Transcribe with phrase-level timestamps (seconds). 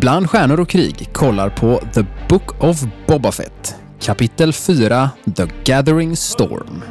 [0.00, 3.74] Bland stjärnor och krig kollar på The Book of Boba Fett.
[4.00, 6.82] Kapitel 4 The Gathering Storm.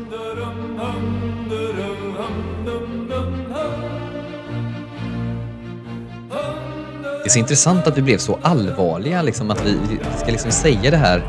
[7.02, 9.78] Det är så intressant att vi blev så allvarliga, liksom, att vi,
[10.18, 11.24] ska liksom säga det här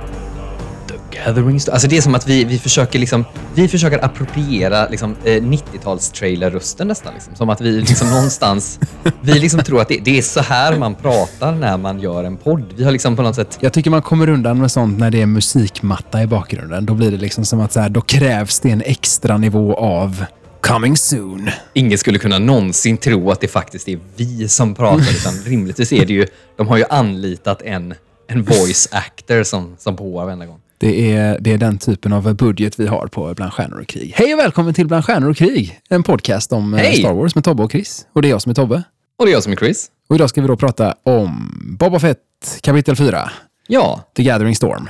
[1.27, 1.73] Gathering Storm.
[1.73, 6.89] Alltså det är som att vi, vi försöker liksom, vi försöker appropriera liksom, eh, 90-tals-trailer-rösten
[6.89, 7.15] nästan.
[7.15, 7.35] Liksom.
[7.35, 8.81] Som att vi liksom någonstans,
[9.21, 12.37] vi liksom tror att det, det är så här man pratar när man gör en
[12.37, 12.65] podd.
[12.77, 15.23] Vi har liksom på något sätt Jag tycker man kommer undan med sånt när det
[15.23, 16.87] är musikmatta i bakgrunden.
[16.87, 20.25] Då blir det liksom som att så här, då krävs det en extra nivå av
[20.61, 21.51] coming soon.
[21.73, 26.07] ingen skulle kunna någonsin tro att det faktiskt är vi som pratar, utan rimligtvis är
[26.07, 27.95] det ju, de har ju anlitat en,
[28.29, 30.61] en voice actor som, som påar varenda gång.
[30.81, 34.13] Det är, det är den typen av budget vi har på Bland stjärnor och krig.
[34.17, 35.81] Hej och välkommen till Bland stjärnor och krig.
[35.89, 36.97] En podcast om eh, Hej!
[36.97, 38.07] Star Wars med Tobbe och Chris.
[38.13, 38.83] Och det är jag som är Tobbe.
[39.19, 39.91] Och det är jag som är Chris.
[40.09, 42.19] Och idag ska vi då prata om Boba Fett
[42.61, 43.31] kapitel 4,
[43.69, 44.89] Ja, The Gathering Storm.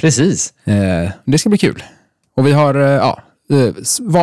[0.00, 0.52] precis.
[0.64, 1.82] Eh, det ska bli kul.
[2.36, 3.74] Och vi har, eh, ja, eh,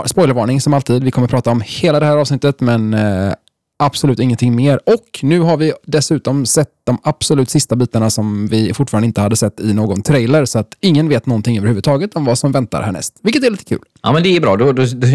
[0.05, 1.03] spoilervarning som alltid.
[1.03, 3.33] Vi kommer prata om hela det här avsnittet, men eh,
[3.77, 4.79] absolut ingenting mer.
[4.85, 9.35] Och nu har vi dessutom sett de absolut sista bitarna som vi fortfarande inte hade
[9.35, 13.19] sett i någon trailer, så att ingen vet någonting överhuvudtaget om vad som väntar härnäst.
[13.21, 13.81] Vilket är lite kul.
[14.01, 14.57] Ja, men det är bra.
[14.57, 15.07] Då, då, då,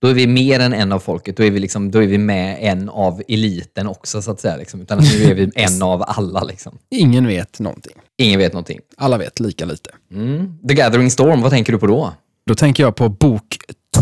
[0.00, 1.36] då är vi mer än en av folket.
[1.36, 4.56] Då är vi, liksom, då är vi med en av eliten också, så att säga.
[4.56, 4.80] Liksom.
[4.80, 6.42] Utan att nu är vi en av alla.
[6.42, 6.78] Liksom.
[6.90, 7.94] Ingen vet någonting.
[8.18, 8.78] Ingen vet någonting.
[8.96, 9.90] Alla vet lika lite.
[10.12, 10.58] Mm.
[10.68, 12.12] The Gathering Storm, vad tänker du på då?
[12.46, 13.56] Då tänker jag på bok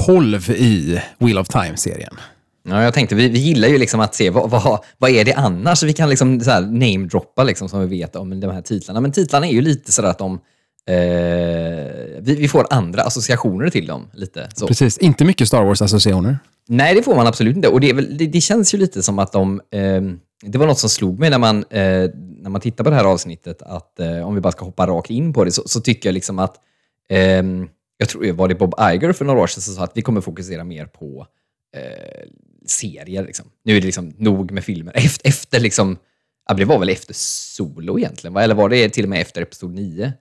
[0.06, 2.14] 12 i Wheel of Time-serien.
[2.68, 5.32] Ja, jag tänkte, vi, vi gillar ju liksom att se vad, vad, vad är det
[5.32, 5.82] annars?
[5.82, 9.00] Vi kan liksom så här namedroppa liksom, som vi vet om de här titlarna.
[9.00, 10.40] Men titlarna är ju lite sådär att de...
[10.88, 10.96] Eh,
[12.20, 14.10] vi, vi får andra associationer till dem.
[14.12, 14.66] lite så.
[14.66, 16.38] Precis, inte mycket Star Wars-associationer.
[16.68, 17.68] Nej, det får man absolut inte.
[17.68, 19.60] Och det, väl, det, det känns ju lite som att de...
[19.70, 20.02] Eh,
[20.42, 22.10] det var något som slog mig när man, eh,
[22.40, 25.10] när man tittar på det här avsnittet, att eh, om vi bara ska hoppa rakt
[25.10, 26.56] in på det, så, så tycker jag liksom att...
[27.08, 27.42] Eh,
[27.98, 30.20] jag tror, var det Bob Iger för några år sedan som sa att vi kommer
[30.20, 31.26] fokusera mer på
[31.76, 32.28] eh,
[32.70, 33.24] serier.
[33.24, 33.46] Liksom.
[33.64, 34.92] Nu är det liksom nog med filmer.
[34.96, 35.96] Efter, efter liksom...
[36.48, 38.42] Ja, det var väl efter Solo egentligen, va?
[38.42, 40.12] eller var det till och med efter Episod 9?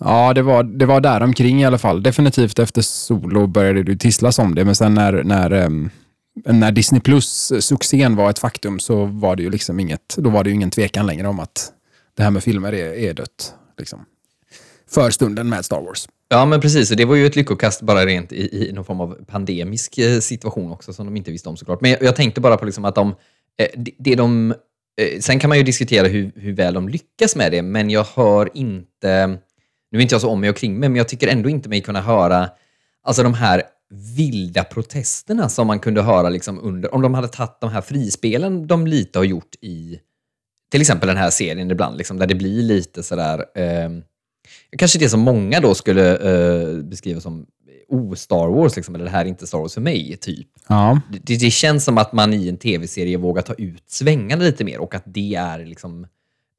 [0.00, 2.02] Ja, det var, det var där omkring i alla fall.
[2.02, 5.90] Definitivt efter Solo började det tisslas om det, men sen när, när, ehm,
[6.44, 10.50] när Disney Plus-succén var ett faktum så var det ju liksom inget, då var det
[10.50, 11.72] ju ingen tvekan längre om att
[12.16, 13.54] det här med filmer är, är dött.
[13.78, 14.04] Liksom.
[14.90, 16.08] För stunden med Star Wars.
[16.28, 16.88] Ja, men precis.
[16.88, 20.72] Det var ju ett lyckokast bara rent i, i någon form av pandemisk eh, situation
[20.72, 21.80] också, som de inte visste om såklart.
[21.80, 23.14] Men jag, jag tänkte bara på liksom att de,
[23.58, 24.54] eh, det, det de...
[25.00, 28.06] Eh, sen kan man ju diskutera hur, hur väl de lyckas med det, men jag
[28.14, 29.38] hör inte...
[29.90, 31.68] Nu är inte jag så om mig och kring mig, men jag tycker ändå inte
[31.68, 32.48] mig kunna höra
[33.02, 33.62] alltså de här
[34.16, 36.94] vilda protesterna som man kunde höra liksom under...
[36.94, 40.00] Om de hade tagit de här frispelen de lite har gjort i
[40.70, 43.44] till exempel den här serien ibland, liksom, där det blir lite sådär...
[43.54, 43.90] Eh,
[44.78, 47.46] kanske det som många då skulle eh, beskriva som
[47.88, 50.48] o-Star Wars, liksom, eller det här är inte Star Wars för mig, typ.
[50.68, 54.64] Ja, Det, det känns som att man i en tv-serie vågar ta ut svängarna lite
[54.64, 56.06] mer och att det är liksom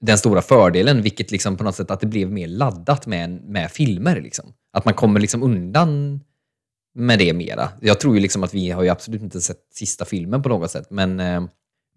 [0.02, 3.72] den stora fördelen, vilket liksom på något sätt att det blev mer laddat med, med
[3.72, 4.22] filmer.
[4.22, 4.54] Liksom.
[4.74, 6.20] Att man kommer liksom undan
[6.96, 7.70] med det mera.
[7.82, 10.72] Jag tror ju liksom att vi har ju absolut inte sett sista filmen på något
[10.72, 11.42] sätt, men, eh,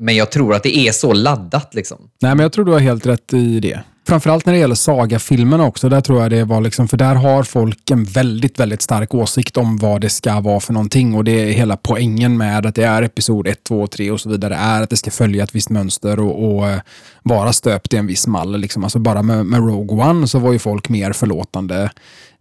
[0.00, 1.74] men jag tror att det är så laddat.
[1.74, 1.98] Liksom.
[2.22, 3.80] Nej, men jag tror du har helt rätt i det.
[4.08, 5.88] Framförallt när det gäller sagafilmerna också.
[5.88, 9.56] Där tror jag det var liksom, för där har folk en väldigt, väldigt stark åsikt
[9.56, 11.14] om vad det ska vara för någonting.
[11.14, 14.28] Och det är hela poängen med att det är episod 1, 2, 3 och så
[14.28, 14.54] vidare.
[14.54, 16.80] är att det ska följa ett visst mönster och, och eh,
[17.22, 18.60] vara stöpt i en viss mall.
[18.60, 18.84] Liksom.
[18.84, 21.90] Alltså bara med, med Rogue One så var ju folk mer förlåtande.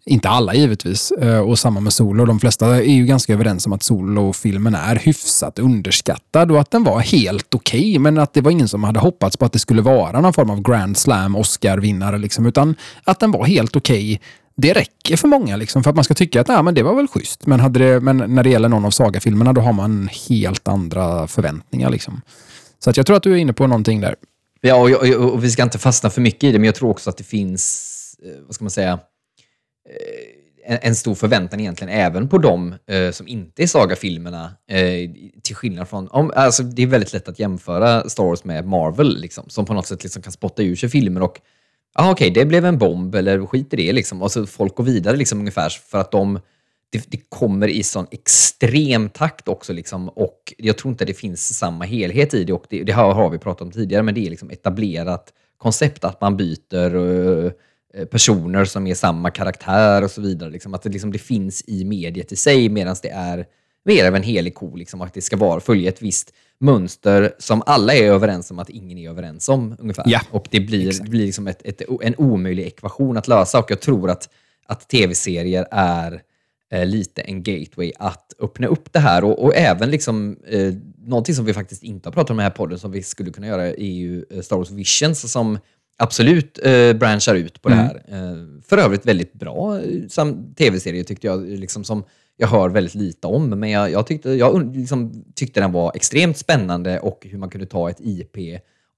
[0.06, 1.12] Inte alla givetvis.
[1.12, 2.26] Eh, och samma med Solo.
[2.26, 6.84] De flesta är ju ganska överens om att Solo-filmen är hyfsat underskattad och att den
[6.84, 8.00] var helt okej.
[8.00, 10.50] men att det var ingen som hade hoppats på att det skulle vara någon form
[10.50, 12.18] av Grand Slam Oscar-vinnare.
[12.18, 14.22] Liksom, utan att den var helt okej.
[14.56, 16.96] Det räcker för många liksom, för att man ska tycka att nej, men det var
[16.96, 17.46] väl schysst.
[17.46, 21.28] Men, hade det, men när det gäller någon av sagafilmerna då har man helt andra
[21.28, 21.90] förväntningar.
[21.90, 22.22] Liksom.
[22.80, 24.16] Så att jag tror att du är inne på någonting där.
[24.62, 26.90] Ja, och, och, och vi ska inte fastna för mycket i det, men jag tror
[26.90, 29.00] också att det finns, eh, vad ska man säga,
[29.90, 34.52] Eh, en, stor förväntan egentligen även på de eh, som inte är sagafilmerna.
[34.68, 35.10] Eh,
[35.44, 39.18] till skillnad från, om, alltså det är väldigt lätt att jämföra Star Wars med Marvel,
[39.18, 41.42] liksom, som på något sätt liksom kan spotta ur sig filmer och
[41.96, 43.94] Ja, okej, det blev en bomb eller skit i det.
[43.94, 44.22] Liksom.
[44.22, 46.40] Och så folk går vidare liksom, ungefär för att de,
[46.90, 49.74] det, det kommer i sån extrem takt också.
[49.74, 52.54] Liksom, och jag tror inte det finns samma helhet i det.
[52.54, 56.22] Och det, det har vi pratat om tidigare, men det är liksom etablerat koncept att
[56.22, 57.52] man byter Och,
[58.12, 60.50] personer som är samma karaktär och så vidare.
[60.50, 63.46] Liksom, att det, liksom, det finns i mediet i sig medan det är
[63.86, 64.76] mer av en helig ko.
[64.76, 68.70] Liksom, att det ska vara, följa ett visst mönster som alla är överens om att
[68.70, 69.76] ingen är överens om.
[69.80, 70.04] ungefär.
[70.08, 73.60] Ja, och det blir, det blir liksom ett, ett, en omöjlig ekvation att lösa.
[73.60, 74.30] Och jag tror att,
[74.66, 76.22] att tv-serier är
[76.72, 79.24] eh, lite en gateway att öppna upp det här.
[79.24, 82.52] Och, och även liksom, eh, någonting som vi faktiskt inte har pratat om i den
[82.52, 85.58] här podden som vi skulle kunna göra är ju eh, Star Wars Visions som
[86.00, 87.80] absolut eh, branchar ut på Mm.
[87.80, 88.22] det här.
[88.32, 88.38] Eh,
[88.70, 92.04] för övrigt väldigt bra eh, som tv-serie tyckte jag, liksom som
[92.38, 93.50] jag hör väldigt lite om.
[93.50, 97.68] Men jag, jag, tyckte, jag liksom, tyckte den var extremt spännande och hur man kunde
[97.68, 98.38] ta ett IP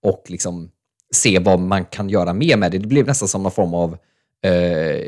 [0.03, 0.71] och liksom
[1.13, 2.77] se vad man kan göra mer med det.
[2.77, 3.97] Det blev nästan som någon form av
[4.45, 5.01] eh,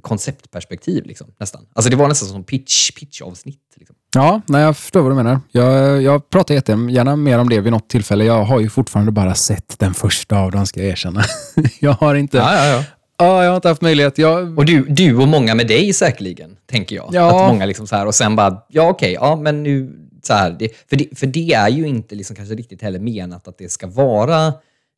[0.00, 1.04] konceptperspektiv.
[1.06, 1.66] Liksom, nästan.
[1.72, 3.74] Alltså det var nästan som pitch, pitch-avsnitt.
[3.76, 3.95] Liksom.
[4.14, 5.40] Ja, nej, jag förstår vad du menar.
[5.52, 8.24] Jag, jag pratar jättegärna mer om det vid något tillfälle.
[8.24, 11.22] Jag har ju fortfarande bara sett den första av dem, ska jag erkänna.
[11.80, 12.84] jag har inte, Ja, ja, ja.
[13.18, 14.18] ja, jag har inte haft möjlighet.
[14.18, 17.08] Jag, Och du, du och många med dig säkerligen, tänker jag.
[17.12, 17.44] Ja.
[17.46, 20.56] Att många liksom så här och sen bara, ja okej, ja men nu så här.
[20.58, 23.68] Det, för, det, för det är ju inte liksom kanske riktigt heller menat att det
[23.72, 24.46] ska vara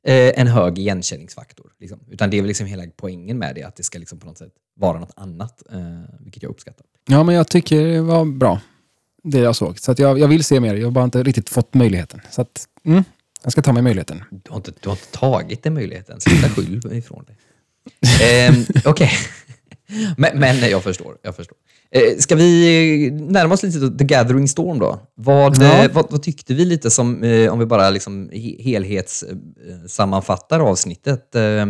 [0.06, 1.66] eh, en hög igenkänningsfaktor.
[1.80, 1.98] Liksom.
[2.10, 4.38] Utan det är väl liksom hela poängen med det, att det ska liksom på något
[4.38, 5.78] sätt vara något annat, eh,
[6.20, 6.86] vilket jag uppskattar.
[7.08, 8.60] ja, men jag tycker det var bra,
[9.30, 9.78] det jag såg.
[9.78, 10.74] Så att jag, jag vill se mer.
[10.74, 12.20] Jag har bara inte riktigt fått möjligheten.
[12.30, 13.04] Så att, mm,
[13.42, 14.24] jag ska ta mig möjligheten.
[14.30, 17.36] Du har inte, du har inte tagit den möjligheten, sluta skyll ifrån dig.
[18.22, 19.10] Ehm, Okej,
[20.16, 21.16] men, men jag förstår.
[21.22, 21.56] Jag förstår.
[21.90, 25.00] Eh, ska vi närma oss lite till The Gathering Storm då?
[25.14, 25.84] Vad, Ja.
[25.84, 31.34] eh, vad, vad tyckte vi lite som, eh, om vi bara liksom he- helhetssammanfattar avsnittet?
[31.34, 31.66] Eh,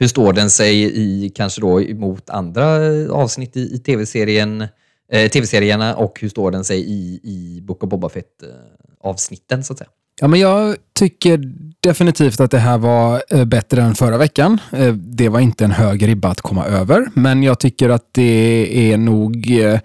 [0.00, 4.66] hur står den sig i, kanske då mot andra eh, avsnitt i, i tv-serien,
[5.12, 9.72] eh, tv-serierna och hur står den sig i, i Book of Boba Fett-avsnitten eh, så
[9.72, 9.90] att säga?
[10.20, 11.40] Ja, men jag tycker
[11.80, 14.60] definitivt att det här var eh, bättre än förra veckan.
[14.72, 18.92] Eh, det var inte en hög ribba att komma över, men jag tycker att det
[18.92, 19.80] är nog eh,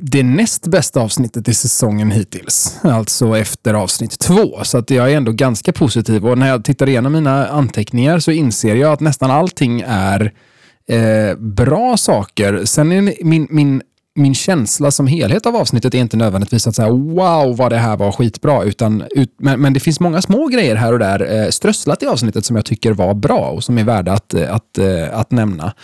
[0.00, 2.78] det näst bästa avsnittet i säsongen hittills.
[2.82, 4.64] Alltså efter avsnitt två.
[4.64, 6.26] Så att jag är ändå ganska positiv.
[6.26, 10.32] Och när jag tittar igenom mina anteckningar så inser jag att nästan allting är
[10.88, 12.64] eh, bra saker.
[12.64, 13.82] Sen är min, min,
[14.16, 17.96] min känsla som helhet av avsnittet är inte nödvändigtvis att säga wow vad det här
[17.96, 18.62] var skitbra.
[18.62, 22.06] Utan, ut, men, men det finns många små grejer här och där eh, strösslat i
[22.06, 25.30] avsnittet som jag tycker var bra och som är värda att, eh, att, eh, att
[25.30, 25.74] nämna.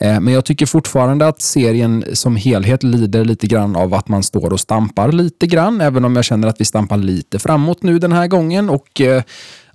[0.00, 4.22] Eh, Men jag tycker fortfarande att serien som helhet lider lite grann av att man
[4.22, 7.98] står och stampar lite grann, även om jag känner att vi stampar lite framåt nu
[7.98, 8.70] den här gången.
[8.70, 9.22] Och eh,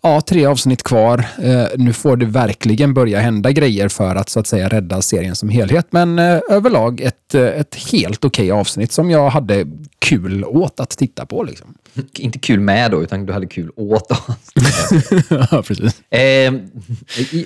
[0.02, 1.26] ja, tre avsnitt kvar.
[1.42, 5.36] Eh, Nu får det verkligen börja hända grejer för att så att säga rädda serien
[5.36, 5.88] som helhet.
[5.90, 9.66] Men eh, överlag ett, eh, ett helt okej avsnitt som jag hade
[10.00, 11.44] kul åt att titta på.
[11.44, 11.74] Liksom.
[12.18, 14.08] Inte kul med då, utan du hade kul åt
[15.30, 16.02] ja, precis.
[16.10, 16.54] Eh,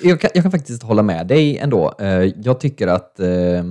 [0.03, 1.95] jag, kan, jag kan faktiskt hålla med dig ändå.
[1.99, 2.07] Eh,
[2.43, 3.63] jag tycker att eh,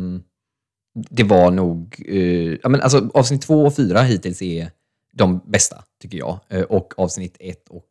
[1.10, 2.04] det var nog...
[2.08, 4.70] Eh, ja, men alltså, avsnitt två och fyra hittills är
[5.16, 6.38] de bästa, tycker jag.
[6.68, 7.84] Och avsnitt ett och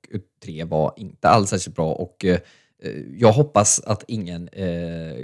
[0.43, 1.91] tre var inte alls särskilt bra.
[1.93, 2.39] Och, eh,
[3.17, 5.15] jag hoppas att ingen eh,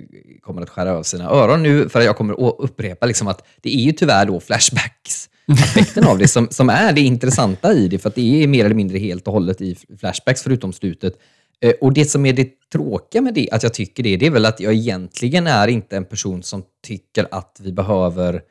[0.42, 3.76] kommer att skära av sina öron nu, för jag kommer att upprepa liksom att det
[3.76, 5.30] är ju tyvärr då flashbacks
[5.64, 8.66] aspekten av det som, som är det intressanta i det, för att det är mer
[8.66, 11.14] eller mindre helt och hållet i flashbacks förutom slutet.
[11.62, 14.32] Eh, Och det som är det tråkiga med det, att jag tycker det, det är
[14.32, 18.42] väl att jag egentligen är inte en person som tycker att vi behöver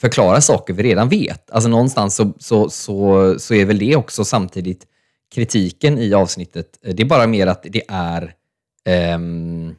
[0.00, 1.50] förklara saker vi redan vet.
[1.50, 4.86] Alltså någonstans så, så, så, så är väl det också samtidigt
[5.34, 6.78] kritiken i avsnittet.
[6.82, 8.34] Eh, det är bara mer att det är
[9.14, 9.74] um,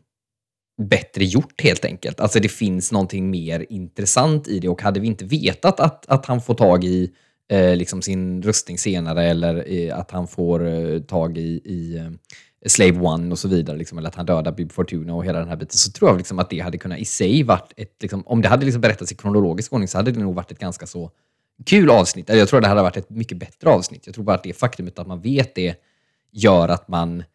[0.82, 2.20] bättre gjort helt enkelt.
[2.20, 6.26] Alltså det finns någonting mer intressant i det och hade vi inte vetat att, att
[6.26, 7.12] han får tag i
[7.52, 12.12] eh, liksom sin rustning senare eller eh, att han får eh, tag i, i eh,
[12.68, 15.48] Slave One och så vidare, liksom, eller att han dödar Bib Fortuna och hela den
[15.48, 18.28] här biten, så tror jag liksom att det hade kunnat i sig varit ett, liksom,
[18.28, 20.86] om det hade liksom berättats i kronologisk ordning så hade det nog varit ett ganska
[20.86, 21.12] så
[21.66, 22.30] kul avsnitt.
[22.30, 24.06] Jag tror att det hade varit ett mycket bättre avsnitt.
[24.06, 25.76] Jag tror bara att det faktumet att man vet det
[26.32, 27.26] gör att man eh,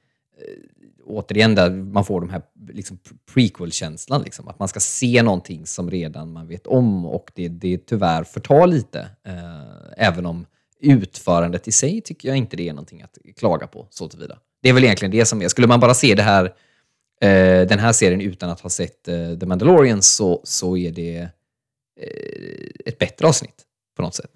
[1.06, 2.98] återigen där man får de här liksom,
[3.34, 4.22] prequel-känslan.
[4.22, 8.24] Liksom, att man ska se någonting som redan man vet om och det, det tyvärr
[8.24, 9.00] förtar lite.
[9.26, 10.46] Eh, även om
[10.80, 14.38] utförandet i sig tycker jag inte det är någonting att klaga på så tillvida.
[14.62, 15.48] Det är väl egentligen det som är.
[15.48, 16.44] Skulle man bara se det här,
[17.20, 21.18] eh, den här serien utan att ha sett eh, The Mandalorian så, så är det
[22.00, 23.66] eh, ett bättre avsnitt
[24.00, 24.30] på något sätt.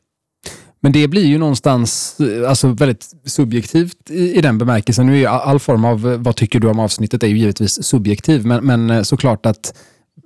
[0.81, 5.07] Men det blir ju någonstans eh, alltså väldigt subjektivt i, i den bemärkelsen.
[5.07, 7.85] Nu är ju all, form av eh, vad tycker du om avsnittet är ju givetvis
[7.85, 9.75] subjektiv, men, men eh, såklart att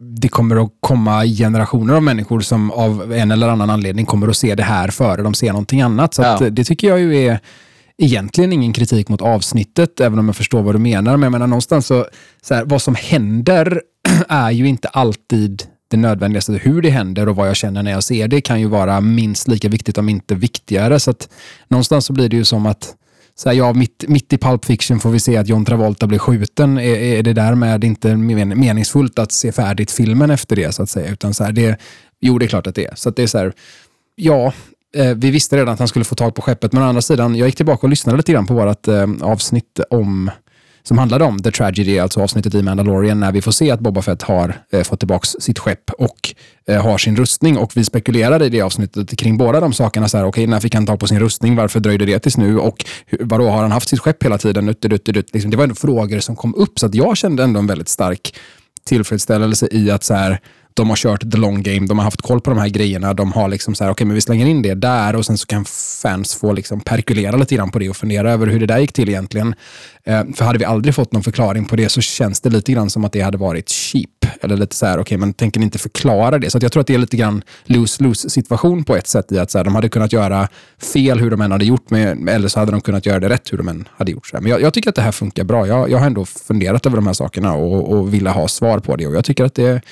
[0.00, 4.36] det kommer att komma generationer av människor som av en eller annan anledning kommer att
[4.36, 6.14] se det här före de ser någonting annat.
[6.14, 6.50] Så Ja.
[6.50, 7.40] det tycker jag ju är
[7.98, 11.12] egentligen ingen kritik mot avsnittet, även om jag förstår vad du menar.
[11.16, 12.06] Men jag menar någonstans så,
[12.42, 13.82] så här, vad som händer
[14.28, 16.52] är ju inte alltid det nödvändigaste.
[16.52, 19.48] Hur det händer och vad jag känner när jag ser det kan ju vara minst
[19.48, 21.00] lika viktigt, om inte viktigare.
[21.00, 21.28] Så att
[21.68, 22.94] någonstans så blir det ju som att
[23.34, 26.18] så här, ja, mitt, mitt i Pulp Fiction får vi se att John Travolta blir
[26.18, 26.78] skjuten.
[26.78, 31.12] Är, är det därmed inte meningsfullt att se färdigt filmen efter det, så att säga?
[31.12, 31.80] Utan så här, det,
[32.20, 32.94] jo, det är klart att det är.
[32.94, 33.52] Så att det är så här,
[34.16, 34.52] ja,
[34.96, 37.36] eh, vi visste redan att han skulle få tag på skeppet, men å andra sidan,
[37.36, 40.30] jag gick tillbaka och lyssnade lite grann på vårt eh, avsnitt om
[40.88, 44.02] som handlade om The Tragedy, alltså avsnittet i Mandalorian, när vi får se att Boba
[44.02, 46.34] Fett har eh, fått tillbaka sitt skepp och
[46.68, 47.58] eh, har sin rustning.
[47.58, 50.08] Och vi spekulerade i det avsnittet kring båda de sakerna.
[50.08, 51.56] Så här, okay, när fick han tag på sin rustning?
[51.56, 52.58] Varför dröjde det tills nu?
[52.58, 52.84] Och
[53.20, 54.68] vadå, har han haft sitt skepp hela tiden?
[54.68, 57.42] Ut, ut, ut, liksom, det var ändå frågor som kom upp, så att jag kände
[57.42, 58.34] ändå en väldigt stark
[58.84, 60.40] tillfredsställelse i att så här,
[60.78, 63.14] de har kört the long game, de har haft koll på de här grejerna.
[63.14, 65.38] De har liksom så här, okej, okay, men vi slänger in det där och sen
[65.38, 65.64] så kan
[66.02, 68.92] fans få liksom perkulera lite grann på det och fundera över hur det där gick
[68.92, 69.54] till egentligen.
[70.04, 72.90] Eh, för hade vi aldrig fått någon förklaring på det så känns det lite grann
[72.90, 74.10] som att det hade varit cheap.
[74.40, 76.50] Eller lite så här, okej, okay, men tänker ni inte förklara det?
[76.50, 79.50] Så jag tror att det är lite grann lose-lose situation på ett sätt i att
[79.50, 80.48] så här, de hade kunnat göra
[80.94, 83.52] fel hur de än hade gjort, med, eller så hade de kunnat göra det rätt
[83.52, 84.26] hur de än hade gjort.
[84.26, 84.42] Så här.
[84.42, 85.66] Men jag, jag, tycker att det här funkar bra.
[85.66, 88.96] Jag, jag har ändå funderat över de här sakerna och, och ville ha svar på
[88.96, 89.82] det och jag tycker att det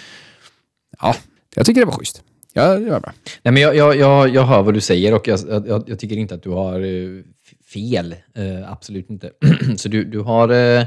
[1.00, 1.16] ja,
[1.54, 2.22] jag tycker det var schysst.
[2.52, 3.12] Ja, det var bra.
[3.42, 6.16] Nej, men jag, jag, jag, jag hör vad du säger och jag, jag, jag tycker
[6.16, 7.24] inte att du har uh,
[7.72, 8.14] fel.
[8.38, 9.30] Uh, absolut inte.
[9.76, 10.84] Så du, du, har, uh,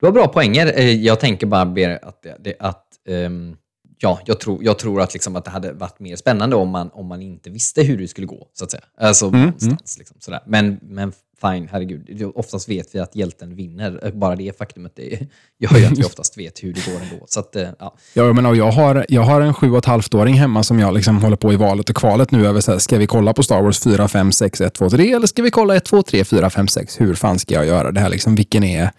[0.00, 0.66] du har bra poänger.
[0.80, 2.26] jag tänker bara att,
[2.58, 3.56] att um,
[3.98, 6.90] ja, jag tror, jag tror att, liksom, att det hade varit mer spännande om man,
[6.92, 8.48] om man inte visste hur det skulle gå.
[8.52, 8.84] så att säga.
[8.98, 9.76] Alltså, mm, mm.
[9.98, 10.40] Liksom, sådär.
[10.46, 12.32] Men, men fine, herregud.
[12.34, 14.12] Oftast vet vi att hjälten vinner.
[14.14, 15.02] Bara det faktumet det
[15.58, 17.26] gör ju att vi oftast vet hur det går ändå.
[17.28, 17.96] Så att, eh, ja.
[18.14, 20.94] Ja, men jag, har, jag har en sju och ett halvt åring hemma som jag
[20.94, 23.42] liksom håller på i valet och kvalet nu över så här, ska vi kolla på
[23.42, 26.24] Star Wars 4, 5, 6, 1, 2, 3 eller ska vi kolla 1, 2, 3,
[26.24, 27.00] 4, 5, 6?
[27.00, 28.08] Hur fan ska jag göra det här?
[28.08, 28.90] Liksom, vilken är,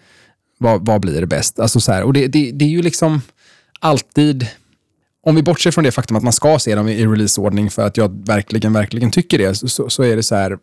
[0.58, 1.60] vad, vad blir bäst?
[1.60, 3.20] Alltså, så här, och det, det, det är ju liksom
[3.80, 4.46] alltid
[5.22, 7.96] om vi bortser från det faktum att man ska se dem i releaseordning för att
[7.96, 10.58] jag verkligen, verkligen tycker det, så, så är det så här,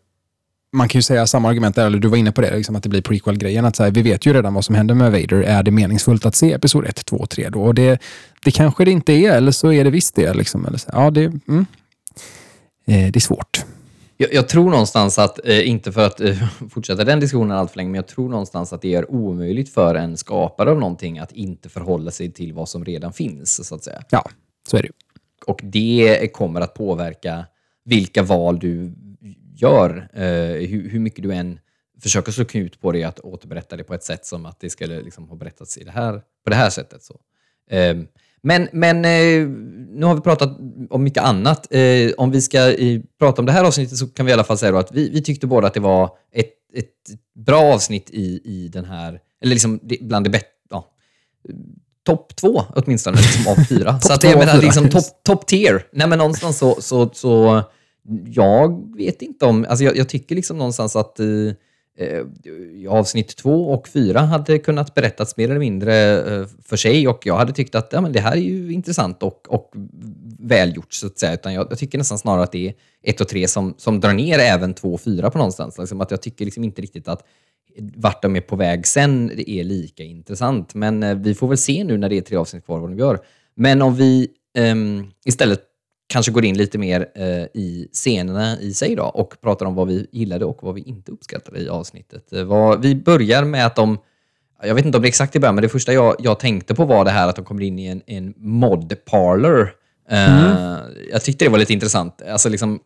[0.73, 2.83] man kan ju säga samma argument där, eller du var inne på det, liksom att
[2.83, 3.65] det blir prequel-grejen.
[3.65, 5.41] Att så här, vi vet ju redan vad som händer med Vader.
[5.41, 7.61] Är det meningsfullt att se episod 1, 2, 3 då?
[7.61, 8.01] Och det,
[8.43, 10.33] det kanske det inte är, eller så är det visst det.
[10.33, 10.89] Liksom, eller så.
[10.93, 11.65] Ja, det, mm.
[12.85, 13.65] eh, det är svårt.
[14.17, 17.77] Jag, jag, tror någonstans att, eh, inte för att eh, fortsätta den diskussionen allt för
[17.77, 21.31] länge, men jag tror någonstans att det är omöjligt för en skapare av någonting att
[21.31, 24.01] inte förhålla sig till vad som redan finns, så att säga.
[24.09, 24.29] Ja,
[24.69, 24.89] så är det
[25.47, 27.45] Och det kommer att påverka
[27.85, 28.93] vilka val du
[29.55, 31.59] gör, eh, hur, hur, mycket du än
[32.01, 35.01] försöker slå knut på det, att återberätta det på ett sätt som att det skulle
[35.01, 37.03] liksom ha berättats i det här, på det här sättet.
[37.03, 37.19] Så.
[37.69, 37.95] Eh,
[38.41, 39.47] men, men eh,
[39.89, 40.57] nu har vi pratat
[40.89, 41.67] om mycket annat.
[41.73, 42.73] Eh, om vi ska
[43.19, 45.21] prata om det här avsnittet så kan vi i alla fall säga att vi, vi
[45.21, 49.79] tyckte båda att det var ett, ett bra avsnitt i, i den här, eller liksom
[50.01, 50.91] bland det bättre, ja,
[52.05, 53.99] topp två åtminstone, liksom av fyra.
[54.01, 55.87] så att jag menar, liksom top, top tier.
[55.91, 57.63] Nej men någonstans så, så, så
[58.25, 61.27] jag vet inte om, alltså jag, jag tycker liksom någonstans att eh,
[61.97, 62.25] eh,
[62.89, 67.35] avsnitt två och fyra hade kunnat berättas mer eller mindre eh, för sig och jag
[67.35, 69.71] hade tyckt att ja, men det här är ju intressant och, och
[70.39, 71.33] välgjort så att säga.
[71.33, 74.13] Utan jag, jag, tycker nästan snarare att det är ett och tre som, som drar
[74.13, 75.77] ner även två och fyra på någonstans.
[75.77, 77.23] Liksom att jag tycker liksom inte riktigt att
[77.77, 80.75] vart de är på väg sen är lika intressant.
[80.75, 82.97] Men eh, vi får väl se nu när det är tre avsnitt kvar vad de
[82.97, 83.19] gör.
[83.55, 85.61] Men om vi ehm, istället
[86.07, 89.87] kanske går in lite mer eh, i scenerna i sig då och pratar om vad
[89.87, 92.33] vi gillade och vad vi inte uppskattade i avsnittet.
[92.33, 93.97] Eh, vad, vi börjar med att de,
[94.63, 96.75] jag vet inte om det är exakt i början, men det första jag, jag tänkte
[96.75, 99.71] på var det här att de kommer in i en, en mod parlor.
[100.09, 100.83] Eh, mm.
[101.11, 102.21] Jag tyckte det var lite intressant.
[102.21, 102.79] Alltså liksom,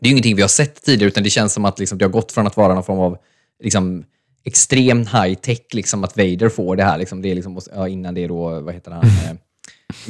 [0.00, 2.04] det är ju ingenting vi har sett tidigare, utan det känns som att liksom, det
[2.04, 3.18] har gått från att vara någon form av
[3.62, 4.04] liksom,
[4.44, 6.98] extrem high tech, liksom, att Vader får det här.
[6.98, 9.04] Liksom, det är liksom, ja, innan det då, vad heter han?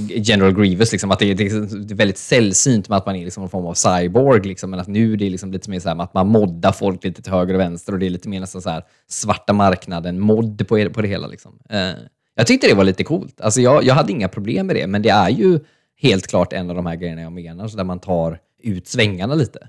[0.09, 3.40] General Grievous, liksom, att det är, det är väldigt sällsynt med att man är liksom
[3.40, 6.02] någon form av cyborg, liksom, men att nu är det liksom lite mer så här,
[6.02, 8.62] att man moddar folk lite till höger och vänster och det är lite mer nästan
[8.62, 11.26] så här, svarta marknaden, mod på, på det hela.
[11.26, 11.59] Liksom.
[11.71, 11.90] Eh,
[12.35, 13.40] jag tyckte det var lite coolt.
[13.40, 15.59] Alltså, jag, jag hade inga problem med det, men det är ju
[16.00, 19.35] helt klart en av de här grejerna jag menar, så där man tar ut svängarna
[19.35, 19.68] lite.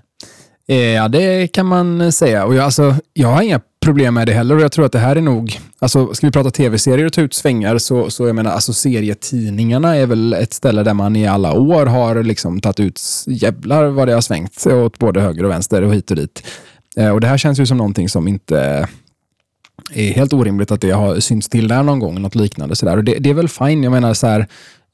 [0.68, 2.44] Eh, ja, det kan man eh, säga.
[2.44, 4.98] Och jag, alltså, jag har inga problem med det heller och jag tror att det
[4.98, 8.36] här är nog, alltså ska vi prata tv-serier och ta ut svängar så, så jag
[8.36, 12.80] menar, alltså serietidningarna är väl ett ställe där man i alla år har liksom tagit
[12.80, 16.46] ut jävlar vad det har svängt åt både höger och vänster och hit och dit.
[16.96, 18.88] Eh, och det här känns ju som någonting som inte
[19.92, 22.76] är helt orimligt att det har synts till där någon gång, något liknande.
[22.76, 23.82] Så och det, det, är väl fine.
[23.82, 24.46] Jag menar så här,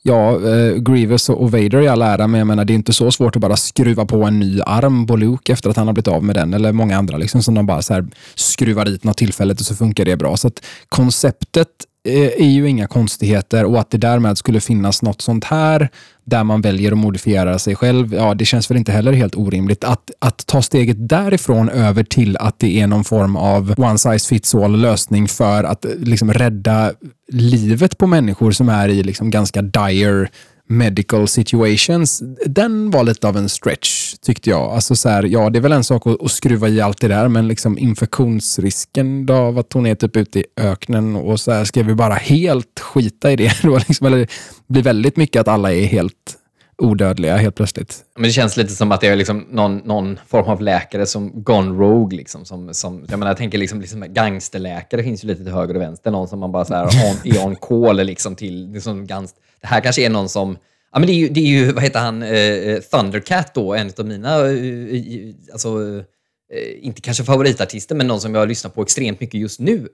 [0.06, 3.11] ja, eh, Grievous och Vader i all ära, men jag menar det är inte så
[3.11, 6.08] svårt att bara skruva på en ny arm på Luke efter att han har blivit
[6.08, 9.16] av med den, eller många andra liksom, som de bara så här skruvar dit något
[9.16, 10.37] tillfället och så funkar det bra.
[10.37, 11.68] Så att konceptet
[12.08, 15.88] Eh, är ju inga konstigheter och att det därmed skulle finnas något sånt här
[16.25, 19.84] där man väljer att modifiera sig själv, ja det känns väl inte heller helt orimligt.
[19.84, 24.28] Att, att ta steget därifrån över till att det är någon form av one size
[24.28, 26.92] fits all lösning för att eh, liksom rädda
[27.32, 30.28] livet på människor som är i liksom ganska dire
[30.68, 34.61] medical situations, den var lite av en stretch tyckte jag.
[34.61, 37.09] Alltså så här, ja, det är väl en sak att, att, skruva i allt det
[37.09, 41.52] där, men liksom infektionsrisken då av att hon är typ ute i öknen och så
[41.52, 43.78] här, ska vi bara helt skita i det då?
[43.78, 44.28] Liksom, eller det
[44.66, 46.38] blir väldigt mycket att alla är helt
[46.78, 48.04] odödliga helt plötsligt.
[48.14, 51.42] Men det känns lite som att det är liksom någon, någon form av läkare som
[51.42, 52.16] gone rogue.
[52.16, 55.75] Liksom, som, som, jag, menar, jag tänker liksom, liksom gangsterläkare finns ju lite till höger
[55.75, 56.11] och vänster.
[56.11, 58.73] Någon som man bara så här, on, är on call liksom, till.
[58.73, 60.56] Liksom, gans, det här kanske är någon som
[60.94, 63.92] Ja, men det är ju, det är ju vad heter han, uh, Thundercat då, en
[63.99, 66.02] av mina, uh, alltså, uh,
[66.80, 69.88] inte kanske favoritartister, men någon som jag lyssnar på extremt mycket just nu.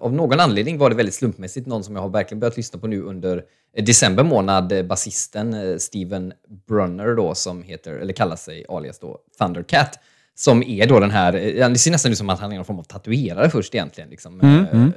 [0.00, 2.86] av någon anledning var det väldigt slumpmässigt någon som jag har verkligen börjat lyssna på
[2.86, 3.42] nu under
[3.78, 4.86] december månad.
[4.86, 6.32] Basisten Steven
[6.68, 9.98] Brunner då, som heter, eller kallar sig alias då Thundercat,
[10.34, 11.32] som är då den här,
[11.70, 14.10] det ser nästan ut som att han är någon form av tatuerare först egentligen.
[14.10, 14.40] Liksom.
[14.40, 14.92] Mm, mm.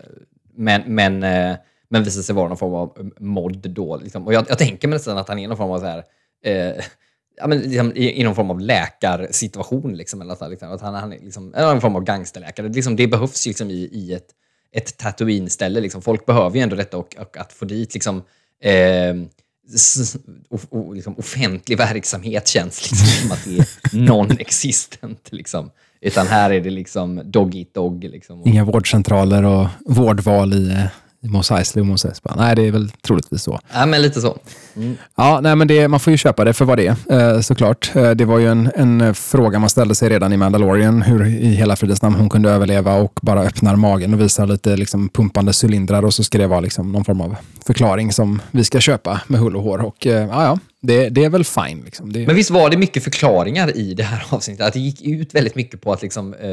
[0.56, 1.24] Men, men
[1.90, 3.98] men visar sig vara någon form av mod då.
[3.98, 4.28] Liksom.
[4.28, 6.04] Och jag, jag tänker mig nästan att han är någon form av så här,
[6.44, 6.84] eh,
[7.38, 9.98] ja, men, liksom, i, i någon form av läkarsituation.
[9.98, 12.68] Liksom, eller så, liksom, att han, han är liksom, någon form av gangsterläkare.
[12.68, 14.28] Liksom, det behövs liksom, i, i ett,
[14.72, 15.80] ett Tatooine-ställe.
[15.80, 16.02] Liksom.
[16.02, 18.24] Folk behöver ju ändå detta och, och att få dit liksom,
[18.64, 19.16] eh,
[20.50, 25.28] o, o, liksom, offentlig verksamhet känns liksom som att det är non-existent.
[25.32, 25.72] Liksom.
[26.02, 28.04] Utan här är det liksom dog eat dog.
[28.04, 28.42] Liksom.
[28.46, 30.86] Inga vårdcentraler och vårdval i eh,
[31.30, 32.34] Mos Eisley och Mos Espa.
[32.38, 33.60] Nej, det är väl troligtvis så.
[33.74, 34.38] Ja, men lite så.
[34.76, 34.98] Mm.
[35.16, 37.92] Ja, nej, men det, man får ju köpa det för vad det är, eh, såklart.
[37.96, 41.48] Eh, det var ju en, en, fråga man ställde sig redan i Mandalorian, hur i
[41.48, 45.52] hela fridens namn hon kunde överleva och bara öppnar magen och visar lite liksom, pumpande
[45.64, 49.22] cylindrar och så ska det vara liksom, någon form av förklaring som vi ska köpa
[49.28, 49.82] med hull och hår.
[49.82, 51.82] Och eh, ja, ja, det, det är väl fine.
[51.86, 52.14] Liksom.
[52.14, 52.28] Det...
[52.28, 54.66] Men visst var det mycket förklaringar i det här avsnittet?
[54.66, 56.50] Att det gick ut väldigt mycket på att liksom, eh,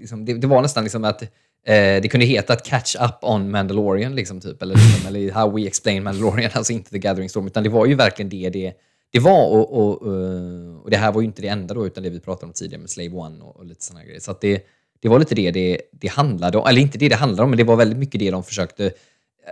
[0.00, 1.22] liksom, det, det, var nästan liksom att
[1.66, 5.50] Eh, det kunde heta att catch up on Mandalorian, liksom, typ, eller, liksom, eller how
[5.50, 8.72] we explain Mandalorian, alltså inte The Gathering Storm, utan det var ju verkligen det det,
[9.12, 9.48] det var.
[9.48, 12.20] Och, och, eh, och, det här var ju inte det enda då, utan det vi
[12.20, 14.20] pratade om tidigare med Slave One och, och lite sådana grejer.
[14.20, 14.66] Så det,
[15.00, 17.56] det var lite det, det det handlade om, eller inte det det handlade om, men
[17.56, 18.90] det var väldigt mycket det de försökte eh,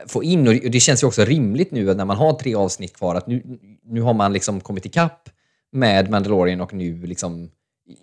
[0.07, 0.49] få in.
[0.49, 3.42] Och det känns ju också rimligt nu när man har tre avsnitt kvar, att nu,
[3.85, 5.29] nu har man liksom kommit ikapp
[5.73, 7.51] med Mandalorian och nu liksom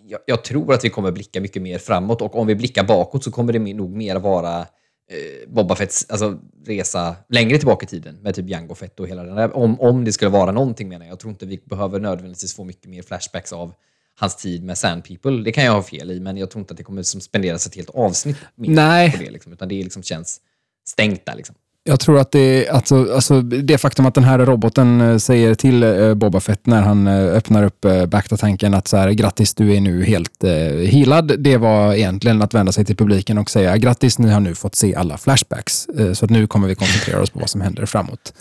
[0.06, 3.24] jag, jag, tror att vi kommer blicka mycket mer framåt och om vi blickar bakåt
[3.24, 8.18] så kommer det nog mer vara eh, Boba Fetts alltså, resa längre tillbaka i tiden
[8.22, 9.56] med typ Jango Fett och hela den där.
[9.56, 11.12] Om, om det skulle vara någonting menar jag.
[11.12, 13.72] Jag tror inte vi behöver nödvändigtvis få mycket mer flashbacks av
[14.18, 15.42] hans tid med Sand People.
[15.42, 17.66] Det kan jag ha fel i, men jag tror inte att det kommer som spenderas
[17.66, 19.12] ett helt avsnitt Nej.
[19.12, 19.30] på det.
[19.30, 20.40] Liksom, utan det liksom känns
[20.88, 21.36] stängt där.
[21.36, 21.54] Liksom.
[21.88, 25.82] Jag tror att det, alltså, alltså det faktum att den här roboten eh, säger till
[25.82, 29.80] eh, Boba Fett när han eh, öppnar upp Bacta-tanken att så här, grattis, du är
[29.80, 30.50] nu helt eh,
[30.90, 31.32] healad.
[31.38, 34.74] Det var egentligen att vända sig till publiken och säga grattis, ni har nu fått
[34.74, 35.86] se alla flashbacks.
[35.86, 38.32] Eh, så att nu kommer vi koncentrera oss på vad som händer framåt.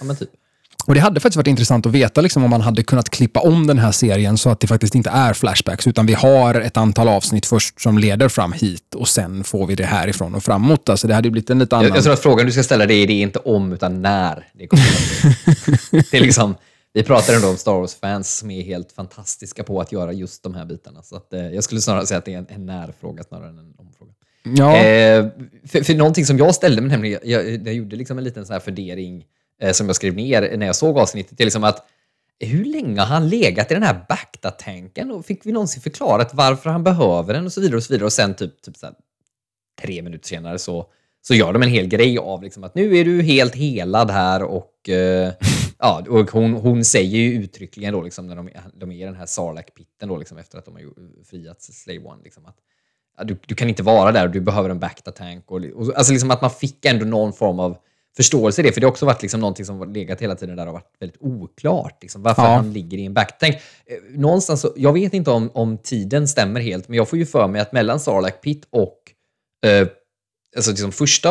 [0.00, 0.28] Ja men typ.
[0.88, 3.66] Och Det hade faktiskt varit intressant att veta liksom, om man hade kunnat klippa om
[3.66, 7.08] den här serien så att det faktiskt inte är flashbacks, utan vi har ett antal
[7.08, 10.88] avsnitt först som leder fram hit och sen får vi det härifrån och framåt.
[10.88, 11.88] Alltså, det hade blivit en lite annan...
[11.88, 14.02] Jag, jag tror att frågan du ska ställa dig är, det är inte om, utan
[14.02, 14.84] när det kommer.
[16.10, 16.54] det är liksom,
[16.92, 20.54] vi pratar ändå om Star Wars-fans som är helt fantastiska på att göra just de
[20.54, 21.02] här bitarna.
[21.02, 23.58] Så att, eh, jag skulle snarare säga att det är en, en när-fråga snarare än
[23.58, 24.12] en omfråga.
[24.42, 24.76] Ja.
[24.76, 25.26] Eh,
[25.66, 28.52] för, för någonting som jag ställde mig nämligen, jag, jag, gjorde liksom en liten så
[28.52, 29.24] här fundering
[29.62, 31.38] Eh, som jag skrev ner när jag såg avsnittet.
[31.38, 31.86] Det är liksom att
[32.40, 35.10] hur länge har han legat i den här Bacta-tanken?
[35.10, 38.06] Och fick vi någonsin förklarat varför han behöver den och så vidare och så vidare.
[38.06, 38.94] Och sen typ, typ så här,
[39.82, 40.86] tre minuter senare så,
[41.22, 44.42] så gör de en hel grej av liksom att nu är du helt helad här
[44.42, 45.32] och, eh,
[45.78, 49.14] ja, och hon, hon säger ju uttryckligen då liksom när de, de är i den
[49.14, 50.82] här Sarlacc-pitten då liksom efter att de har
[51.24, 52.56] friat Slave One liksom att
[53.18, 55.50] ja, du, du kan inte vara där och du behöver en Bacta-tank.
[55.50, 57.76] Och, och, alltså liksom att man fick ändå någon form av
[58.16, 60.56] förståelse i det, för det har också varit liksom någonting som har legat hela tiden
[60.56, 62.02] där och varit väldigt oklart.
[62.02, 62.48] Liksom, varför ja.
[62.48, 63.54] han ligger i en backtänk.
[63.54, 67.48] Eh, någonstans, jag vet inte om, om tiden stämmer helt, men jag får ju för
[67.48, 68.98] mig att mellan Sarlacc Pit och
[69.66, 69.88] eh,
[70.56, 71.28] alltså liksom första,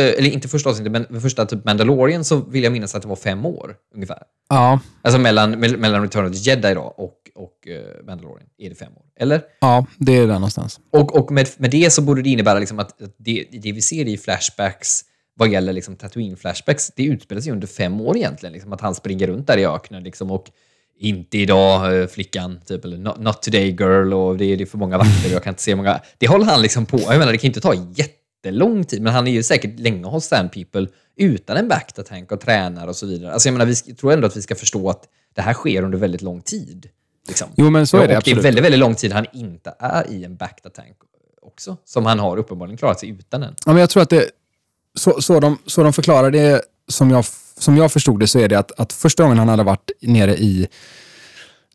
[0.00, 3.08] eh, eller inte första avsnittet, men första typ Mandalorian så vill jag minnas att det
[3.08, 4.22] var fem år ungefär.
[4.48, 4.80] Ja.
[5.02, 8.92] Alltså mellan, mellan Return of the Jedi då och, och uh, Mandalorian är det fem
[8.96, 9.04] år.
[9.20, 9.42] Eller?
[9.60, 10.80] Ja, det är där någonstans.
[10.92, 14.08] Och, och med, med det så borde det innebära liksom att det, det vi ser
[14.08, 15.04] i flashbacks
[15.34, 18.52] vad gäller liksom Tatooine-flashbacks, det utspelar sig under fem år egentligen.
[18.52, 20.50] Liksom, att han springer runt där i öknen liksom, och
[20.98, 24.78] inte idag eh, flickan, typ, eller not, today girl och det är, det är för
[24.78, 26.00] många vakter och jag kan inte se många.
[26.18, 26.98] Det håller han liksom på.
[26.98, 30.06] Jag menar, det kan inte ta jätte jättelång tid, men han är ju säkert länge
[30.06, 33.32] hos Sand People utan en back-tank och tränar och så vidare.
[33.32, 35.98] Alltså jag menar, vi tror ändå att vi ska förstå att det här sker under
[35.98, 36.88] väldigt lång tid.
[37.28, 37.48] Liksom.
[37.56, 38.36] Jo, men så är det och absolut.
[38.36, 40.96] det är väldigt, väldigt lång tid han inte är i en back-tank
[41.42, 43.54] också, som han har uppenbarligen klarat sig utan den.
[43.66, 44.30] Ja, men jag tror att det,
[44.98, 47.24] så, så, de, så de förklarar det, som jag,
[47.58, 50.36] som jag förstod det, så är det att, att första gången han hade varit nere
[50.36, 50.68] i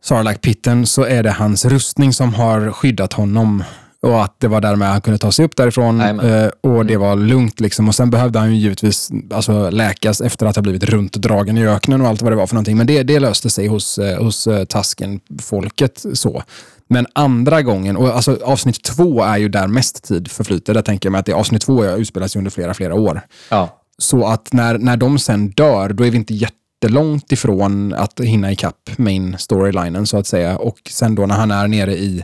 [0.01, 3.63] Sarlacc-pitten så är det hans rustning som har skyddat honom.
[4.01, 5.99] Och att det var därmed han kunde ta sig upp därifrån.
[5.99, 6.43] Jajamän.
[6.43, 7.59] eh, och det var lugnt.
[7.59, 7.87] Liksom.
[7.87, 12.01] Och Sen behövde han ju givetvis alltså, läkas efter att ha blivit runtdragen i öknen
[12.01, 12.77] och allt vad det var för någonting.
[12.77, 16.05] Men det, det löste sig hos, eh, hos eh, Tasken-folket.
[16.13, 16.43] så.
[16.87, 20.73] Men andra gången, och alltså avsnitt två är ju där mest tid förflyter.
[20.73, 23.21] Där tänker jag mig att det avsnitt två utspelas under flera, flera år.
[23.49, 23.81] Ja.
[23.97, 28.51] Så att när, när de sen dör, då är vi inte jättelångt ifrån att hinna
[28.51, 30.57] ikapp main storylinen så att säga.
[30.57, 32.23] Och sen då när han är nere i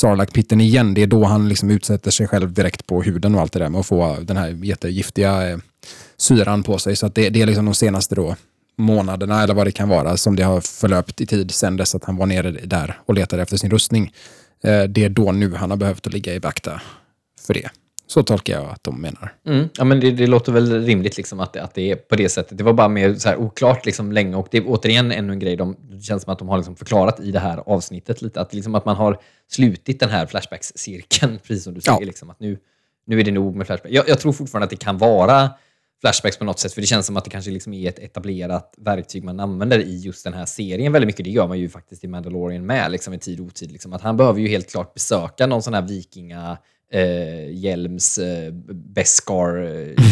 [0.00, 3.52] Sarlacc-pitten igen, det är då han liksom utsätter sig själv direkt på huden och allt
[3.52, 5.58] det där med att få den här jättegiftiga eh,
[6.16, 6.96] syran på sig.
[6.96, 8.36] Så att det, det är liksom de senaste då
[8.78, 12.04] månaderna eller vad det kan vara som det har förlöpt i tid sen dess att
[12.04, 14.12] han var nere där och letade efter sin rustning.
[14.64, 16.80] Eh, Det är då nu han har behövt att ligga i bacta
[17.46, 17.70] för det.
[18.10, 19.34] Så tolkar jag att de menar.
[19.46, 19.68] Mm.
[19.78, 22.28] Ja, men det, det låter väl rimligt liksom att, det- att det är på det
[22.28, 22.58] sättet.
[22.58, 25.56] Det var bara mer så oklart liksom länge och det är återigen ännu en grej.
[25.56, 28.40] De, det känns som att de har liksom förklarat i det här avsnittet lite.
[28.40, 29.18] Att, liksom att man har
[29.50, 31.98] slutit den här Flashbacks-cirkeln, precis som du säger.
[32.00, 32.06] Ja.
[32.06, 32.58] Liksom, att nu,
[33.06, 33.94] nu är det nog med Flashbacks.
[33.94, 35.50] Jag, jag tror fortfarande att det kan vara
[36.00, 38.74] Flashbacks på något sätt, för det känns som att det kanske liksom är ett etablerat
[38.78, 41.24] verktyg man använder i just den här serien väldigt mycket.
[41.24, 43.72] Det gör man ju faktiskt i Mandalorian med, liksom i tid och otid.
[43.72, 43.92] Liksom.
[43.92, 46.58] Att han behöver ju helt klart besöka någon sån här vikinga
[46.92, 49.94] eh, hjälms eh, Beskar eh,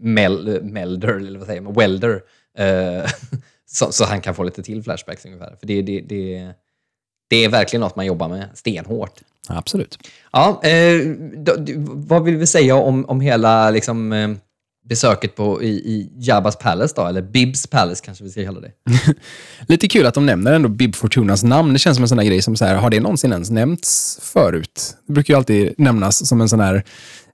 [0.00, 2.22] mel, Melder, eller vad säger man, Welder.
[2.58, 3.10] Eh,
[3.66, 5.56] så, så han kan få lite till flashbacks ungefär.
[5.60, 6.52] För det, det, det,
[7.30, 9.20] det är verkligen något man jobbar med stenhårt.
[9.48, 9.98] Absolut.
[10.32, 11.52] Ja, eh, då,
[11.86, 14.30] vad vill vi säga om, om hela liksom, eh,
[14.88, 17.06] besöket på, i, i Jabbas Palace då?
[17.06, 18.72] Eller Bibs Palace kanske vi ska kalla det.
[19.68, 21.72] Lite kul att de nämner ändå Bib Fortunas namn.
[21.72, 24.18] Det känns som en sån här grej som så här, har det någonsin ens nämnts
[24.22, 24.96] förut?
[25.06, 26.84] Det brukar ju alltid nämnas som en sån här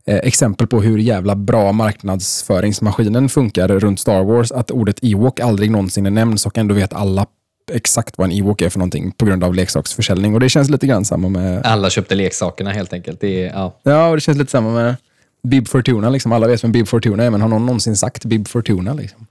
[0.06, 4.52] eh, exempel på hur jävla bra marknadsföringsmaskinen funkar runt Star Wars.
[4.52, 7.26] Att ordet Ewok aldrig någonsin är nämns och ändå vet alla
[7.72, 10.34] exakt vad en Ewok är för någonting på grund av leksaksförsäljning.
[10.34, 11.66] Och det känns lite grann samma med...
[11.66, 13.20] Alla köpte leksakerna helt enkelt.
[13.20, 13.80] Det är, ja.
[13.82, 14.96] Ja, och det känns lite samma med
[15.42, 16.10] Bib Fortuna.
[16.10, 16.32] Liksom.
[16.32, 18.94] Alla vet vem Bib Fortuna är, men har någon någonsin sagt Bib Fortuna?
[18.94, 19.26] Liksom?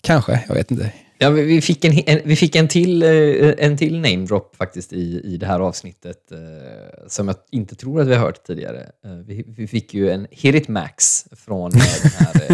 [0.00, 0.92] Kanske, jag vet inte.
[1.18, 4.92] Ja, vi fick en, en, vi fick en till, eh, en till name drop faktiskt
[4.92, 6.38] i, i det här avsnittet eh,
[7.08, 8.90] som jag inte tror att vi har hört tidigare.
[9.04, 12.50] Eh, vi, vi fick ju en Hit It Max från den här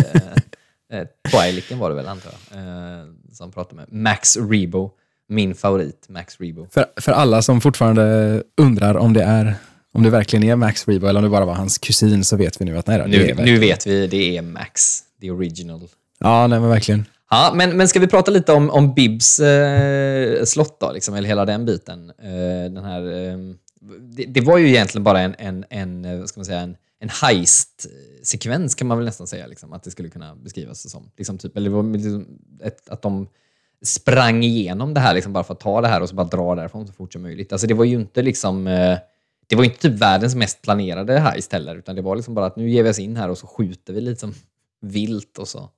[0.92, 4.90] eh, Twilicen var det väl antar jag, som pratade med Max Rebo,
[5.28, 6.66] min favorit Max Rebo.
[6.70, 9.54] För, för alla som fortfarande undrar om det är
[9.92, 12.60] om det verkligen är Max Rebo eller om det bara var hans kusin så vet
[12.60, 15.30] vi nu att nej, då, det Nu, är nu vet vi, det är Max, the
[15.30, 15.88] original.
[16.18, 17.06] Ja, nej men verkligen.
[17.30, 21.28] Ja, men, men ska vi prata lite om, om Bibs eh, slott då, liksom, eller
[21.28, 22.12] hela den biten?
[22.18, 23.38] Eh, den här, eh,
[24.00, 26.76] det, det var ju egentligen bara en, en, en, eh, vad ska man säga, en,
[27.00, 31.10] en heist-sekvens kan man väl nästan säga, liksom, att det skulle kunna beskrivas som.
[31.16, 32.26] Liksom, typ, eller det liksom
[32.62, 33.28] ett, att de
[33.84, 36.54] sprang igenom det här liksom, bara för att ta det här och så bara dra
[36.54, 37.52] därifrån så fort som möjligt.
[37.52, 38.66] Alltså, det var ju inte liksom...
[39.52, 42.56] Det var inte typ världens mest planerade heist heller, utan det var liksom bara att
[42.56, 44.34] nu ger vi oss in här och så skjuter vi lite som
[44.80, 45.70] vilt och så.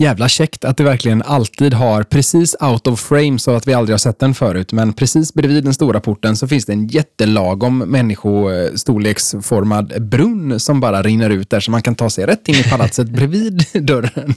[0.00, 3.92] Jävla käckt att det verkligen alltid har precis out of frame så att vi aldrig
[3.92, 4.72] har sett den förut.
[4.72, 11.02] Men precis bredvid den stora porten så finns det en jättelagom människostorleksformad brunn som bara
[11.02, 14.34] rinner ut där så man kan ta sig rätt in i palatset bredvid dörren.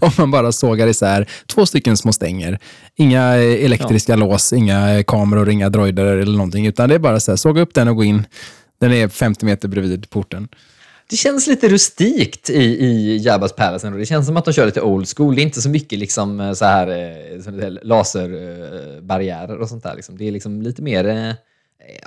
[0.00, 2.58] Om man bara sågar isär två stycken små stänger.
[2.96, 6.66] Inga elektriska lås, inga kameror, inga droider eller någonting.
[6.66, 8.26] Utan det är bara så här, såga upp den och gå in.
[8.80, 10.48] Den är 50 meter bredvid porten.
[11.14, 13.98] Det känns lite rustikt i, i Jabbas Palace ändå.
[13.98, 15.34] Det känns som att de kör lite old school.
[15.34, 19.94] Det är inte så mycket liksom eh, så här, eh, laserbarriärer och sånt där.
[19.94, 20.18] Liksom.
[20.18, 21.32] Det är liksom lite mer eh,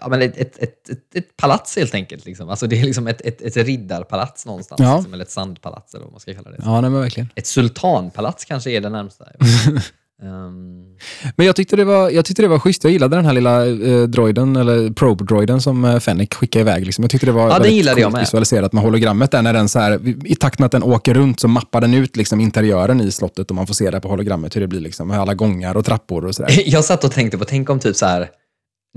[0.01, 2.25] ja, men ett, ett, ett, ett, palats helt enkelt.
[2.25, 2.49] Liksom.
[2.49, 4.81] Alltså, det är liksom ett, ett, ett riddarpalats någonstans.
[4.81, 4.95] Ja.
[4.95, 6.57] Liksom, eller ett sandpalats eller vad man ska kalla det.
[6.65, 7.29] Ja, nej, verkligen.
[7.35, 9.25] Ett sultanpalats kanske är det närmsta.
[10.23, 10.97] Ehm,
[11.35, 12.83] Men jag tyckte det var, jag tyckte det var schysst.
[12.83, 16.85] Jag gillade den här lilla eh, droiden, eller probe-droiden som eh, Fennec skickade iväg.
[16.85, 17.03] Liksom.
[17.03, 19.31] Jag tyckte det var den väldigt gillade jag coolt visualiserat med hologrammet.
[19.31, 21.93] Där när den så här, I takt med att den åker runt så mappar den
[21.93, 24.79] ut liksom, interiören i slottet och man får se det på hologrammet hur det blir.
[24.79, 26.61] Liksom, med alla gångar och trappor och sådär.
[26.65, 28.29] Jag satt och tänkte på, tänk om typ så här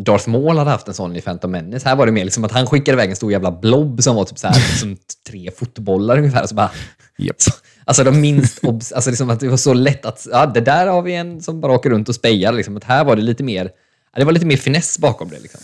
[0.06, 1.88] Darth Maul hade haft en sån i Phantom Menace.
[1.88, 4.24] Här var det mer liksom att han skickade iväg en stor jävla blob som var
[4.24, 4.96] typ så här, liksom
[5.28, 6.42] tre fotbollar ungefär.
[6.42, 6.70] Och så bara,
[7.18, 7.42] Japp.
[7.42, 7.50] så,
[7.90, 10.86] alltså de minst obs, alltså liksom att det var så lätt att, ja det där
[10.86, 12.52] har vi en som bara åker runt och spejar.
[12.52, 12.76] Liksom.
[12.76, 13.70] Att här var det lite mer
[14.16, 15.38] det var lite mer finess bakom det.
[15.40, 15.60] Liksom.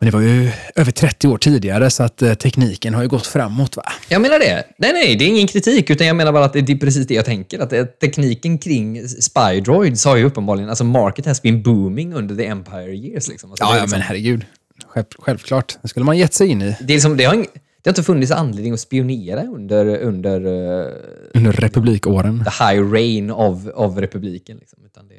[0.00, 3.26] Men det var ju över 30 år tidigare, så att eh, tekniken har ju gått
[3.26, 3.76] framåt.
[3.76, 3.82] va?
[4.08, 4.64] Jag menar det.
[4.78, 7.14] Nej, nej, det är ingen kritik, utan jag menar bara att det är precis det
[7.14, 7.58] jag tänker.
[7.58, 12.36] Att det, tekniken kring Spy Droids har ju uppenbarligen, alltså market has been booming under
[12.36, 13.28] the Empire years.
[13.28, 13.50] Liksom.
[13.50, 14.44] Alltså, Ja, det ja liksom, men herregud.
[14.86, 15.78] Själv, självklart.
[15.82, 17.48] Det skulle man gett sig in i det, är liksom, det, har, ing-
[17.82, 20.86] det har inte funnits anledning att spionera under, under eh,
[21.34, 22.44] under republikåren.
[22.44, 24.56] the high reign of, of republiken.
[24.56, 25.14] Liksom, utan det,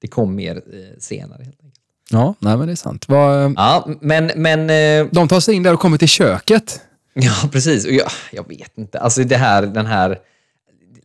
[0.00, 0.62] det kom mer eh,
[0.98, 1.42] senare.
[1.44, 1.80] Helt enkelt.
[2.10, 3.08] Ja, nej men det är sant.
[3.08, 6.80] Vad, Ja, men, men eh, de tar sig in där och kommer till köket.
[7.16, 7.84] Ja, precis.
[7.86, 8.98] Och jag, jag vet inte.
[8.98, 10.18] Alltså det här, den här...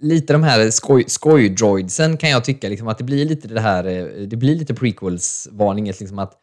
[0.01, 3.85] Lite de här skoj, skoj-droidsen kan jag tycka liksom att det blir lite det här...
[3.85, 5.93] eh, Det blir lite prequels-varningen.
[5.99, 6.37] Liksom att eh,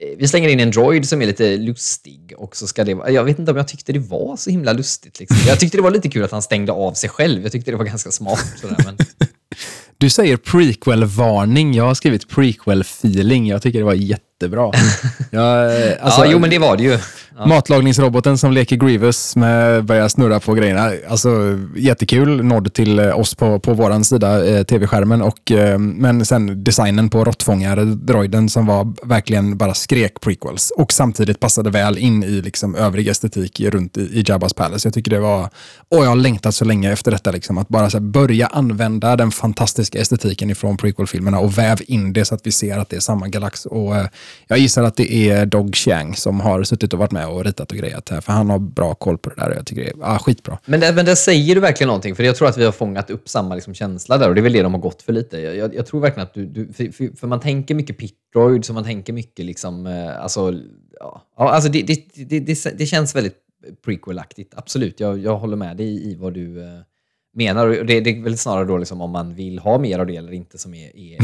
[0.00, 3.10] Eh, vi slänger in en droid som är lite lustig och så ska det vara...
[3.10, 5.20] Jag vet inte om jag tyckte det var så himla lustigt.
[5.20, 5.36] Liksom.
[5.46, 7.42] Jag tyckte det var lite kul att han stängde av sig själv.
[7.42, 8.44] Jag tyckte det var ganska smart.
[8.60, 8.96] Sådär, men...
[9.98, 11.74] Du säger prequel-varning.
[11.74, 13.48] Jag har skrivit prequel-feeling.
[13.48, 13.94] Jag tycker det var
[14.44, 14.70] jättebra.
[15.30, 16.98] Jag, eh, alltså, ja, jo, men det var det ju.
[17.38, 17.46] Ja.
[17.46, 20.92] Matlagningsroboten som leker Grievous med börjar snurra på grejerna.
[21.08, 22.44] Alltså jättekul.
[22.44, 25.22] Nod till eh, oss på, på våran sida, eh, tv-skärmen.
[25.22, 30.70] Och, eh, men sen designen på råttfångare-droiden som var verkligen bara skrek prequels.
[30.70, 34.86] Och samtidigt passade väl in i liksom övrig estetik runt i, i Jabba's Palace.
[34.86, 35.48] Jag tycker det var...
[35.88, 37.30] Och jag har längtat så länge efter detta.
[37.30, 42.24] Liksom, att bara här, börja använda den fantastiska estetiken ifrån prequel-filmerna och väv in det
[42.24, 43.66] så att vi ser att det är samma galax.
[43.66, 44.06] Och, eh,
[44.46, 47.72] jag gissar att det är Dog Chiang som har suttit och varit med och ritat
[47.72, 48.20] och grejat här.
[48.20, 49.50] För han har bra koll på det där.
[49.50, 50.58] och Jag tycker det är ah, skitbra.
[50.64, 53.10] Men det, men det säger du verkligen någonting, för jag tror att vi har fångat
[53.10, 55.40] upp samma liksom, känsla där och det är väl det de har gått för lite.
[55.40, 58.64] Jag, jag, jag tror verkligen att du, du för, för, för man tänker mycket Pitroid,
[58.64, 60.54] så man tänker mycket liksom, eh, alltså,
[61.00, 63.36] ja, ja, alltså det, det, det, det, det känns väldigt
[63.86, 64.52] prequel-aktigt.
[64.56, 66.80] Absolut, jag, jag håller med dig i, i vad du eh,
[67.34, 67.66] menar.
[67.66, 70.16] Och det, det är väl snarare då liksom om man vill ha mer av det
[70.16, 71.18] eller inte som är, är,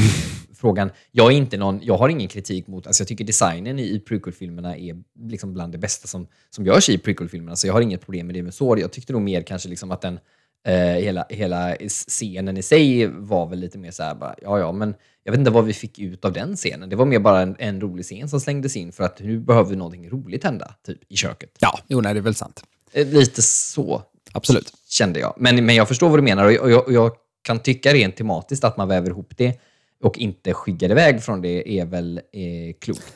[0.55, 0.91] frågan.
[1.13, 4.01] Jag, är inte någon, jag har ingen kritik mot, alltså jag tycker designen i, i
[4.01, 8.01] prequel-filmerna är liksom bland det bästa som, som görs i prequel-filmerna, så jag har inget
[8.01, 8.79] problem med det med så.
[8.79, 10.19] Jag tyckte nog mer kanske liksom att den,
[10.67, 11.77] eh, hela, hela
[12.09, 14.95] scenen i sig var väl lite mer så här, bara, ja ja, men
[15.25, 16.89] jag vet inte vad vi fick ut av den scenen.
[16.89, 19.77] Det var mer bara en, en rolig scen som slängdes in för att nu behöver
[19.77, 21.51] någonting roligt hända, typ i köket.
[21.61, 22.63] Ja, jo, nej, det är väl sant.
[22.93, 24.73] Eh, Lite så Absolut.
[24.89, 25.35] kände jag.
[25.37, 27.13] Men, men jag förstår vad du menar och jag, och jag, och jag
[27.43, 29.61] kan tycka rent tematiskt att man väver ihop det
[30.03, 33.15] och inte skyggar iväg från det är väl eh, klokt.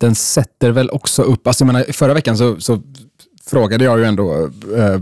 [0.00, 2.82] Den sätter väl också upp, alltså jag menar, förra veckan så, så
[3.46, 5.00] frågade jag ju ändå eh,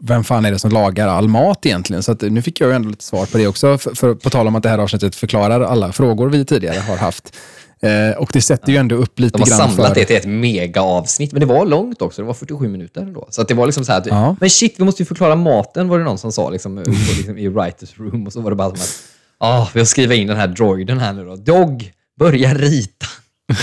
[0.00, 2.02] vem fan är det som lagar all mat egentligen?
[2.02, 3.78] Så att, nu fick jag ju ändå lite svar på det också.
[3.78, 6.96] För, för, på tal om att det här avsnittet förklarar alla frågor vi tidigare har
[6.96, 7.36] haft.
[7.82, 9.94] Eh, och det sätter ju ändå upp lite De har grann samlat för...
[9.94, 12.22] det till ett mega-avsnitt, men det var långt också.
[12.22, 13.26] Det var 47 minuter ändå.
[13.30, 14.36] Så att det var liksom så här, Ja.
[14.40, 17.48] men shit, vi måste ju förklara maten, var det någon som sa liksom, liksom, i
[17.48, 18.26] writers room.
[18.26, 19.02] Och så var det bara som att,
[19.38, 21.36] ah, vi har skrivit in den här droiden här nu då.
[21.36, 23.06] Dog, börja rita.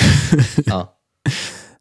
[0.65, 0.93] ja.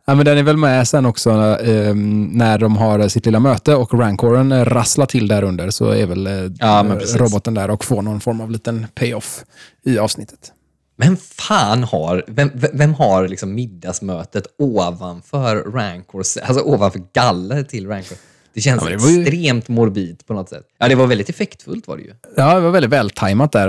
[0.08, 1.94] Ja, men den är väl med sen också eh,
[2.30, 6.26] när de har sitt lilla möte och rancoren rasslar till där under så är väl
[6.26, 9.44] eh, Ja, roboten där och får någon form av liten payoff
[9.84, 10.52] i avsnittet.
[10.96, 18.18] Vem fan har, vem, vem har liksom middagsmötet ovanför Rancor, alltså ovanför galler till Rancor?
[18.54, 20.66] Det känns Ja, men det ju- extremt morbid på något sätt.
[20.78, 22.12] Ja, det var väldigt effektfullt var det ju.
[22.36, 23.68] Ja, det var väldigt vältajmat där.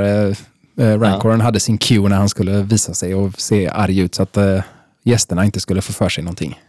[0.79, 4.15] Eh, eh, rancoren hade sin cue när han skulle visa sig och se arg ut
[4.15, 4.63] så att eh,
[5.03, 6.59] gästerna inte skulle få för sig någonting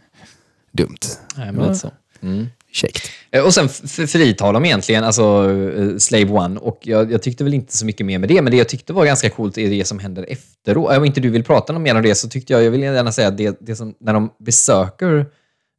[0.71, 0.97] dumt.
[1.35, 1.91] Nej, men lite så.
[2.21, 2.47] Mm.
[2.71, 3.11] Käckt.
[3.31, 3.69] Eh, och sen
[4.07, 6.59] fritar de egentligen, alltså eh, Slave One.
[6.59, 8.93] Och jag, jag tyckte väl inte så mycket mer med det, men det jag tyckte
[8.93, 10.97] var ganska coolt är det som händer efteråt.
[10.97, 13.11] Om inte du vill prata något mer om det så tyckte jag, jag vill gärna
[13.11, 15.25] säga att det, det som, när de besöker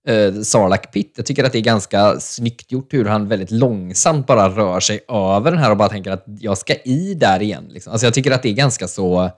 [0.09, 4.26] eh, Sarlacc Pit, jag tycker att det är ganska snyggt gjort hur han väldigt långsamt
[4.26, 7.64] bara rör sig över den här och bara tänker att jag ska i där igen.
[7.70, 7.92] Liksom.
[7.92, 9.31] Alltså jag tycker att det är ganska så...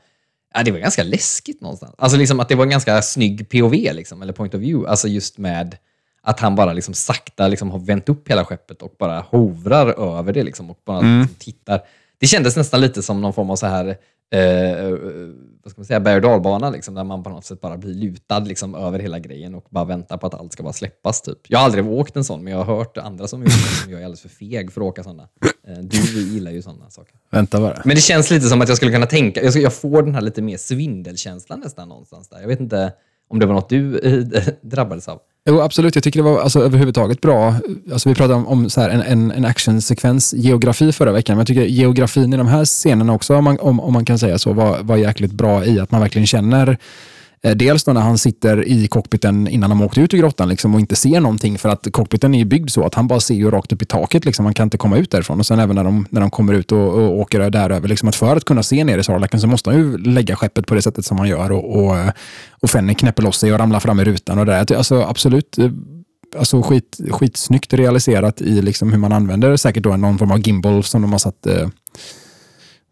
[0.54, 1.94] Ja, det var ganska läskigt någonstans.
[1.98, 4.90] Alltså liksom att det var en ganska snygg POV, liksom, eller point of view.
[4.90, 5.76] Alltså just med
[6.22, 10.32] att han bara liksom sakta liksom har vänt upp hela skeppet och bara hovrar över
[10.32, 11.80] det liksom och bara liksom tittar.
[12.18, 13.96] Det kändes nästan lite som någon form av så här
[14.32, 14.90] eh,
[15.62, 17.94] vad ska man säga, berg och dalbana, liksom, där man på något sätt bara blir
[17.94, 21.22] lutad liksom, över hela grejen och bara väntar på att allt ska bara släppas.
[21.22, 21.38] Typ.
[21.48, 23.92] Jag har aldrig åkt en sån, men jag har hört andra som gjort det, som
[23.92, 25.28] jag är alldeles för feg för att åka sådana.
[25.68, 27.14] Eh, du gillar ju sådana saker.
[27.30, 27.82] Vänta bara.
[27.84, 30.22] Men det känns lite som att jag skulle kunna tänka, jag, jag får den här
[30.22, 32.40] lite mer svindelkänslan nästan någonstans där.
[32.40, 32.92] Jag vet inte
[33.28, 35.20] om det var något du eh, drabbades av.
[35.48, 35.94] Jo, absolut.
[35.94, 37.54] Jag tycker det var alltså, överhuvudtaget bra.
[37.92, 41.40] Alltså, vi pratade om, om så här, en, en, en actionsekvens, geografi förra veckan, men
[41.40, 44.38] jag tycker geografin i de här scenerna också, om man, om, om man kan säga
[44.38, 46.78] så, var, var jäkligt bra i att man verkligen känner
[47.44, 50.74] Eh, dels då när han sitter i cockpiten innan de åkte ut ur grottan liksom,
[50.74, 53.50] och inte ser någonting för att cockpiten är byggd så att han bara ser ju
[53.50, 54.24] rakt upp i taket.
[54.24, 54.44] Liksom.
[54.44, 55.38] Han kan inte komma ut därifrån.
[55.38, 57.88] Och sen även när de, när de kommer ut och, och åker däröver.
[57.88, 60.66] Liksom, att för att kunna se ner i Sarlacken så måste han ju lägga skeppet
[60.66, 61.52] på det sättet som han gör.
[61.52, 61.96] Och, och,
[62.50, 64.38] och Fenny knäpper loss sig och ramlar fram i rutan.
[64.38, 64.74] Och där.
[64.76, 65.70] Alltså, absolut eh,
[66.38, 70.84] alltså skit, skitsnyggt realiserat i liksom hur man använder säkert då någon form av gimbal
[70.84, 71.68] som de har satt eh,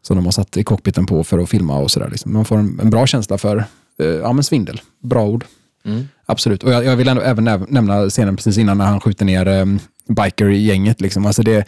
[0.02, 2.08] som de har satt i cockpiten på för att filma och sådär.
[2.10, 2.32] Liksom.
[2.32, 3.64] Man får en, en, bra känsla för
[4.04, 4.80] ja, men svindel.
[5.02, 5.44] Bra ord.
[5.84, 6.08] Mm.
[6.26, 6.64] Absolut.
[6.64, 9.66] Och jag, jag vill ändå, även nämna scenen precis innan när han skjuter ner eh,
[10.08, 11.00] biker-gänget.
[11.00, 11.26] Liksom.
[11.26, 11.64] Alltså det,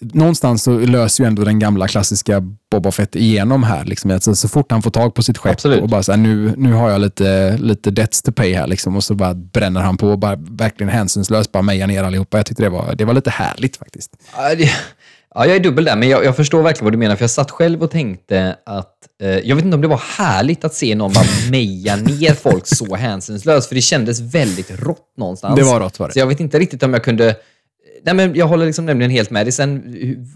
[0.00, 3.84] någonstans så löser ju ändå den gamla klassiska Boba Fett igenom här.
[3.84, 4.10] Liksom.
[4.10, 5.80] Alltså, så fort han får tag på sitt skepp Absolut.
[5.80, 8.96] och bara så här, nu, nu har jag lite, lite debts to pay här liksom.
[8.96, 12.36] och så bara bränner han på och bara verkligen hänsynslöst bara mejar ner allihopa.
[12.36, 14.10] Jag tyckte det var, det var lite härligt faktiskt.
[14.36, 14.70] Ja, det,
[15.34, 17.16] ja, jag är dubbel där, men jag, jag, förstår verkligen vad du menar.
[17.16, 20.64] För jag satt själv och tänkte att, eh, jag vet inte om det var härligt
[20.64, 25.56] att se någon bara meja ner folk så hänsynslöst, för det kändes väldigt rått någonstans.
[25.56, 26.12] Det var rått var det.
[26.12, 27.36] Så jag vet inte riktigt om jag kunde
[28.02, 29.52] nej, men jag håller liksom nämligen helt med dig.
[29.52, 29.82] Sen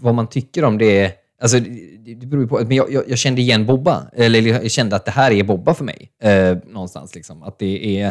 [0.01, 1.59] vad man tycker om det, alltså,
[2.05, 2.59] det beror på.
[2.59, 5.73] Men jag, jag, jag, kände igen Bobba, eller jag kände att det här är Bobba
[5.73, 6.11] för mig.
[6.23, 7.15] Eh, någonstans.
[7.15, 7.43] Liksom.
[7.43, 8.07] Att det är...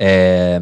[0.00, 0.60] Eh,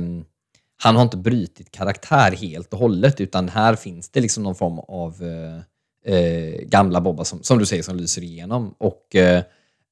[0.76, 4.78] han har inte brutit karaktär helt och hållet, utan här finns det liksom någon form
[4.78, 8.74] av eh, eh gamla Bobba, som, som du säger, som lyser igenom.
[8.78, 9.42] Och eh,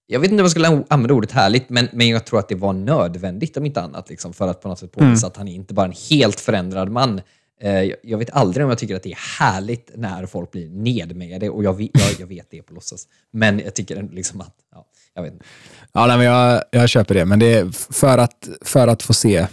[0.06, 2.54] jag vet inte om jag skulle använda ordet härligt, men, men jag tror att det
[2.54, 5.28] var nödvändigt om inte annat, liksom, för att på något sätt påvisa mm.
[5.28, 7.20] att han är inte bara en helt förändrad man,
[7.62, 11.50] Eh, jag vet aldrig om jag tycker att det är härligt när folk blir nedmejade
[11.50, 13.06] och jag jag, jag vet det på låtsas.
[13.32, 15.44] Men jag tycker liksom att, ja, jag vet inte.
[15.92, 19.12] Ja, nej, men jag, jag köper det, men det är för att, för att få
[19.12, 19.46] se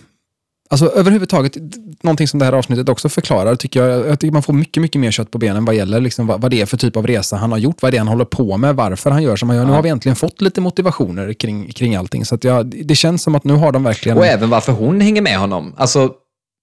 [0.71, 1.57] Alltså överhuvudtaget,
[2.03, 5.01] någonting som det här avsnittet också förklarar, tycker jag, jag tycker man får mycket, mycket
[5.01, 7.35] mer kött på benen vad gäller liksom vad, vad det är för typ av resa
[7.35, 9.57] han har gjort, vad det är han håller på med, varför han gör som han
[9.57, 9.65] gör.
[9.65, 12.25] Nu har vi äntligen fått lite motivationer kring, kring allting.
[12.25, 14.17] Så jag, det känns som att nu har de verkligen...
[14.17, 15.73] Och även varför hon hänger med honom.
[15.77, 16.11] Alltså,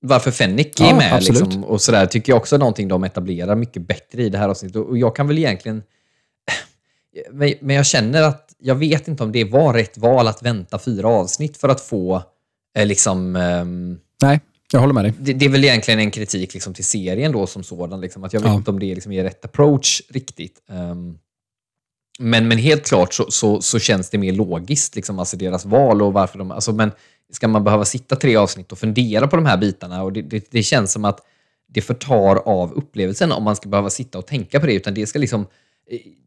[0.00, 1.22] varför Fennick är ja, med.
[1.22, 4.48] Liksom, och sådär, tycker jag också är någonting de etablerar mycket bättre i det här
[4.48, 4.76] avsnittet.
[4.76, 5.82] Och jag kan väl egentligen...
[7.60, 11.08] Men jag känner att jag vet inte om det var rätt val att vänta fyra
[11.08, 12.22] avsnitt för att få
[12.84, 13.36] liksom...
[13.36, 14.40] Um, Nej,
[14.72, 15.12] jag håller med dig.
[15.18, 18.00] Det, det, är väl egentligen en kritik liksom, till serien då som sådan.
[18.00, 18.56] Liksom, att jag vet ja.
[18.56, 20.62] inte om det liksom är rätt approach riktigt.
[20.68, 21.18] Um,
[22.18, 26.02] men, men helt klart så, så, så, känns det mer logiskt, liksom, alltså deras val
[26.02, 26.50] och varför de...
[26.50, 26.92] Alltså, men
[27.32, 30.02] ska man behöva sitta tre avsnitt och fundera på de här bitarna?
[30.02, 31.20] Och det, det, det känns som att
[31.68, 35.06] det förtar av upplevelsen om man ska behöva sitta och tänka på det, utan det
[35.06, 35.46] ska liksom,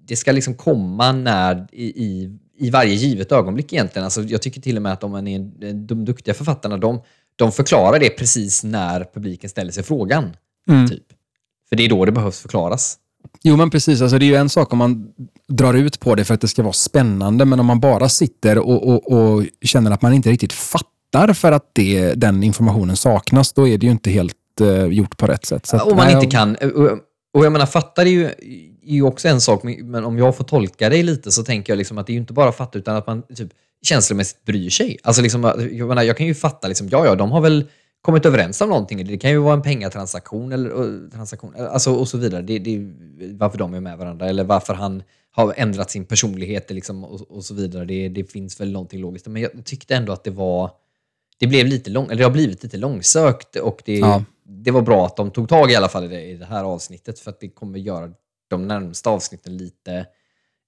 [0.06, 4.04] det ska liksom komma när, i, i, i varje givet ögonblick egentligen.
[4.04, 5.40] Alltså, jag tycker till och med att om man är
[5.74, 7.02] de duktiga författarna, de,
[7.36, 10.36] de förklarar det precis när publiken ställer sig frågan.
[10.70, 10.88] Mm.
[10.88, 11.04] Typ.
[11.70, 12.98] För det är då det behövs förklaras.
[13.44, 14.02] Jo, men precis.
[14.02, 15.08] Alltså, det är ju en sak om man
[15.48, 18.58] drar ut på det för att det ska vara spännande, men om man bara sitter
[18.58, 23.54] och, och, och känner att man inte riktigt fattar för att det, den informationen saknas,
[23.54, 25.74] då är det ju inte helt uh, gjort på rätt sätt.
[25.74, 26.56] Om man inte kan.
[27.34, 28.32] Och jag menar, fattar är ju,
[28.86, 31.78] är ju också en sak, men om jag får tolka dig lite så tänker jag
[31.78, 33.50] liksom att det är ju inte bara fatta, utan att man typ
[33.82, 34.98] känslomässigt bryr sig.
[35.04, 37.66] Alltså liksom, jag, menar, jag kan ju fatta, liksom, ja, ja, de har väl
[38.02, 39.06] kommit överens om någonting.
[39.06, 42.42] Det kan ju vara en pengatransaktion eller, transaktion, alltså, och så vidare.
[42.42, 42.80] Det, det,
[43.34, 47.44] varför de är med varandra eller varför han har ändrat sin personlighet liksom, och, och
[47.44, 47.86] så vidare.
[47.86, 49.28] Det, det, finns väl någonting logiskt.
[49.28, 50.72] Men jag tyckte ändå att det var...
[51.40, 54.24] Det blev lite lång, eller det har blivit lite långsökt och det, ja.
[54.44, 56.64] det var bra att de tog tag i alla fall i det, i det här
[56.64, 58.12] avsnittet för att det kommer göra
[58.50, 60.06] de närmsta avsnitten lite,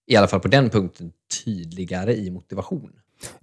[0.08, 1.12] i alla fall på den punkten,
[1.46, 2.92] tydligare i motivation.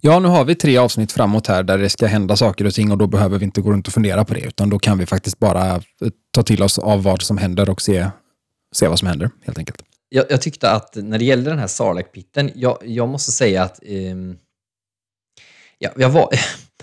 [0.01, 2.91] Ja, nu har vi tre avsnitt framåt här där det ska hända saker och ting
[2.91, 5.05] och då behöver vi inte gå runt och fundera på det, utan då kan vi
[5.05, 5.81] faktiskt bara eh,
[6.31, 8.09] ta till oss av vad som händer och se,
[8.75, 9.81] se vad som händer, helt enkelt.
[10.09, 13.79] Jag, jag tyckte att när det gällde den här Sarlacc-pitten, jag, jag måste säga att
[13.89, 14.37] um,
[15.77, 16.29] ja, jag var...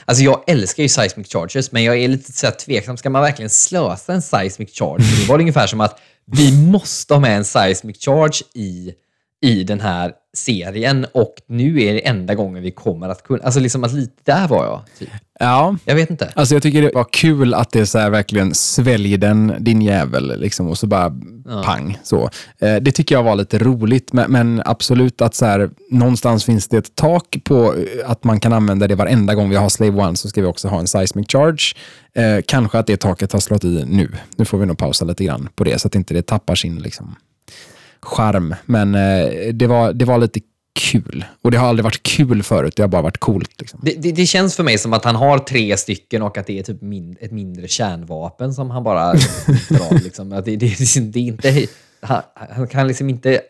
[0.08, 2.96] Alltså jag älskar ju seismic charges, men jag är lite så tveksam.
[2.96, 5.02] Ska man verkligen slösa en seismic charge?
[5.20, 6.00] Det var ungefär som att
[6.32, 8.94] vi måste ha med en seismic charge i,
[9.42, 13.42] i den här serien och nu är det enda gången vi kommer att kunna...
[13.42, 14.82] Alltså liksom att lite där var jag.
[14.98, 15.08] Typ.
[15.38, 15.76] Ja.
[15.84, 16.32] Jag vet inte.
[16.34, 20.40] Alltså jag tycker det var kul att det så här verkligen svälj den din jävel
[20.40, 21.12] liksom och så bara
[21.44, 21.62] ja.
[21.62, 21.98] pang.
[22.02, 22.30] Så.
[22.58, 26.68] Eh, det tycker jag var lite roligt, men, men, absolut att så här, någonstans finns
[26.68, 30.02] det ett tak på eh, att man kan använda det varenda gång vi har Slave
[30.02, 31.74] One så ska vi också ha en seismic charge.
[32.14, 34.12] Eh, kanske att det taket har slått i nu.
[34.36, 36.76] Nu får vi nog pausa lite grann på det så att inte det tappar sin
[36.76, 37.16] liksom,
[38.06, 38.54] charm.
[38.64, 40.40] Men eh, det, var, det var lite
[40.76, 41.24] kul.
[41.42, 43.50] Och det har aldrig varit kul förut, det har bara varit coolt.
[43.58, 43.80] Liksom.
[43.82, 46.58] Det, det, det, känns för mig som att han har tre stycken och att det
[46.58, 49.12] är typ min, ett mindre kärnvapen som han bara
[49.68, 50.04] drar.
[50.04, 50.32] Liksom.
[50.32, 50.66] Att det, det,
[51.00, 51.66] det, är inte,
[52.00, 53.40] han, han, kan liksom inte...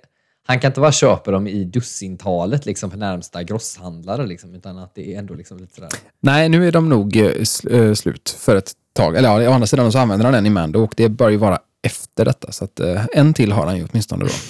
[0.46, 4.94] han kan inte bara köpa dem i dussintalet liksom, för närmsta grosshandlare, liksom, utan att
[4.94, 5.90] det är ändå liksom lite sådär.
[6.20, 9.16] Nej, nu är de nog eh, sl- eh, slut för ett tag.
[9.16, 11.36] Eller ja, å andra sidan så använder han en i Mando och det bör ju
[11.36, 12.53] vara efter detta.
[12.53, 14.31] Så att, eh, en till har han ju åtminstone då.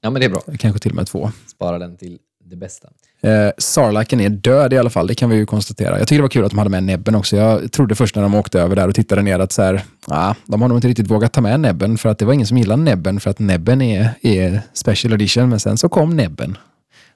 [0.00, 0.42] Ja, men det är bra.
[0.58, 1.30] Kanske till och med två.
[1.46, 2.88] Spara den till det bästa.
[3.22, 5.98] Eh, Sarlaken är död i alla fall, det kan vi ju konstatera.
[5.98, 7.36] Jag tycker det var kul att de hade med näbben också.
[7.36, 10.34] Jag trodde först när de åkte över där och tittade ner att så här, ah,
[10.46, 12.58] de har nog inte riktigt vågat ta med näbben för att det var ingen som
[12.58, 15.48] gillade näbben för att näbben är, är special edition.
[15.48, 16.58] Men sen så kom näbben.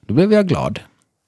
[0.07, 0.79] Då blev jag glad.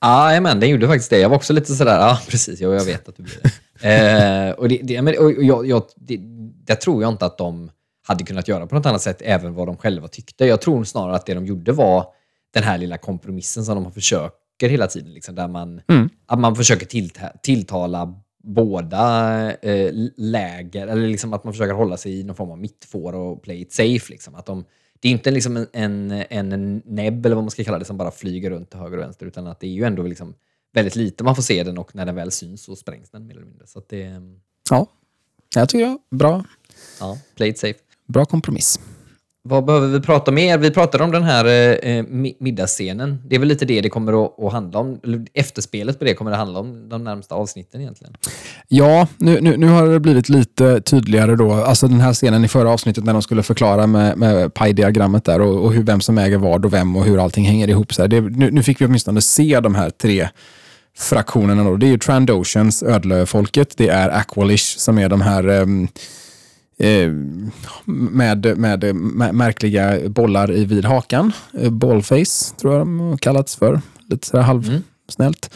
[0.01, 1.19] Ja, men den gjorde faktiskt det.
[1.19, 3.39] Jag var också lite sådär, ja precis, jo, jag vet att du blir
[3.81, 4.49] det.
[4.49, 6.19] eh, och det, det, men, och jag, jag, det,
[6.65, 7.69] det tror jag inte att de
[8.07, 10.45] hade kunnat göra på något annat sätt, även vad de själva tyckte.
[10.45, 12.05] Jag tror snarare att det de gjorde var
[12.53, 16.09] den här lilla kompromissen som de försöker hela tiden, liksom, där man, Mm.
[16.25, 22.19] att man försöker tillta, tilltala båda eh, läger, eller liksom att man försöker hålla sig
[22.19, 24.11] i någon form av mittfår och play it safe.
[24.11, 24.35] Liksom.
[24.35, 24.65] Att de,
[24.99, 26.11] det är inte liksom en, en,
[26.51, 29.03] en näbb, eller vad man ska kalla det, som bara flyger runt till höger och
[29.03, 30.33] vänster, utan att det är ju ändå liksom
[30.73, 33.35] väldigt lite man får se den och när den väl syns så sprängs den mer
[33.35, 33.67] eller mindre.
[33.67, 34.21] Så det,
[34.69, 34.87] Ja,
[35.55, 36.43] jag tycker jag bra,
[36.99, 37.79] ja, play it safe.
[38.07, 38.79] Bra kompromiss.
[39.47, 40.57] Vad behöver vi prata mer?
[40.57, 43.21] Vi pratade om den här eh, mi- middagsscenen.
[43.27, 44.99] Det är väl lite det det kommer att, att handla om.
[45.33, 48.13] Efterspelet på det kommer det handla om de närmsta avsnitten egentligen.
[48.67, 51.53] Ja, nu, nu, nu har det blivit lite tydligare då.
[51.53, 55.41] Alltså den här scenen i förra avsnittet när de skulle förklara med, med pie-diagrammet där
[55.41, 57.93] och, och hur, vem som äger vad och vem och hur allting hänger ihop.
[57.93, 58.07] Så.
[58.07, 60.29] Det, nu, nu fick vi åtminstone se de här tre
[60.97, 61.63] fraktionerna.
[61.63, 61.75] Då.
[61.75, 63.77] Det är ju Trandoshans, ödlöfolket.
[63.77, 65.65] Det är Aqualish som är de här eh,
[67.85, 71.31] med, med, med märkliga bollar i vid hakan.
[71.59, 73.81] Eh, Ballface tror jag de har kallats för.
[74.09, 75.53] Lite sådär halvsnällt.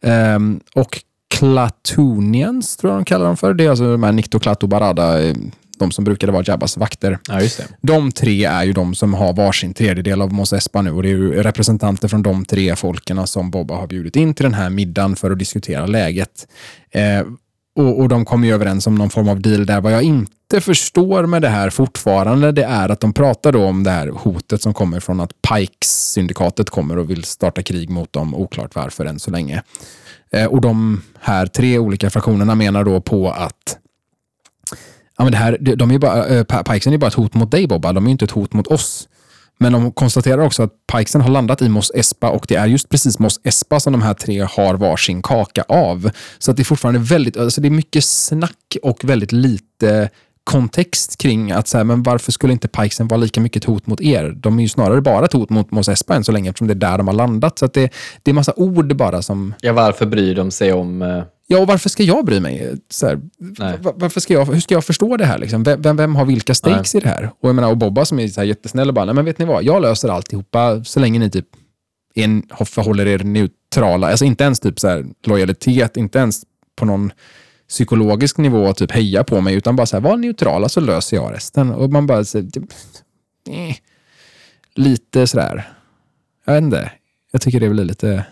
[0.00, 1.02] Ehm, och
[1.34, 3.54] Klatunians tror jag de kallar dem för.
[3.54, 5.34] Det är alltså de här Nikto, Klato, Barada, eh,
[5.78, 7.18] de som brukade vara Jabbas vakter.
[7.28, 7.64] Ja, just det.
[7.80, 11.08] De tre är ju de som har varsin tredjedel av Mos Espa nu och det
[11.08, 14.70] är ju representanter från de tre folken som Bobba har bjudit in till den här
[14.70, 16.46] middagen för att diskutera läget.
[16.90, 17.22] Eh,
[17.76, 19.80] och, och de kommer ju överens om någon form av deal där.
[19.80, 23.84] Vad jag inte förstår med det här fortfarande, det är att de pratar då om
[23.84, 28.34] det här hotet som kommer från att Pikes-syndikatet kommer och vill starta krig mot dem,
[28.34, 29.62] oklart varför än så länge.
[30.32, 33.78] Eh, och de här tre olika fraktionerna menar då på att
[35.18, 37.50] ja, men det här, de är ju bara, eh, Pikesen är bara ett hot mot
[37.50, 39.08] dig Bobba, de är ju inte ett hot mot oss.
[39.62, 42.88] Men de konstaterar också att Pikesen har landat i Mos Espa och det är just
[42.88, 46.10] precis Mos Espa som de här tre har varsin kaka av.
[46.38, 50.10] Så att det är fortfarande väldigt, alltså det är mycket snack och väldigt lite
[50.44, 53.86] kontext kring att så här, men varför skulle inte Pikesen vara lika mycket ett hot
[53.86, 54.34] mot er?
[54.36, 56.72] De är ju snarare bara ett hot mot Mos Espa än så länge eftersom det
[56.72, 57.58] är där de har landat.
[57.58, 57.92] Så att det,
[58.22, 61.02] det är massa ord bara som Ja, varför bryr de sig om...
[61.02, 61.22] Eh,
[61.52, 62.76] Ja, och varför ska jag bry mig?
[62.90, 63.78] Så här, Nej.
[63.80, 65.38] va- varför ska jag, hur ska jag förstå det här?
[65.38, 65.62] Liksom?
[65.62, 67.30] Vem, vem, har vilka stakes i det här?
[67.40, 69.38] Och, jag menar, och Bobba som är så här jättesnäll och bara, nej men vet
[69.38, 71.46] ni vad, jag löser alltihopa så länge ni typ
[72.14, 74.10] en- förhåller er neutrala.
[74.10, 76.42] Alltså inte ens typ så här, lojalitet, inte ens
[76.76, 77.12] på någon
[77.68, 81.32] psykologisk nivå typ heja på mig, utan bara så här, var neutrala så löser jag
[81.32, 81.70] resten.
[81.70, 82.44] Och man bara, så, eh,
[84.74, 85.72] lite sådär,
[86.44, 86.92] jag vet inte.
[87.32, 88.24] Jag tycker det blir lite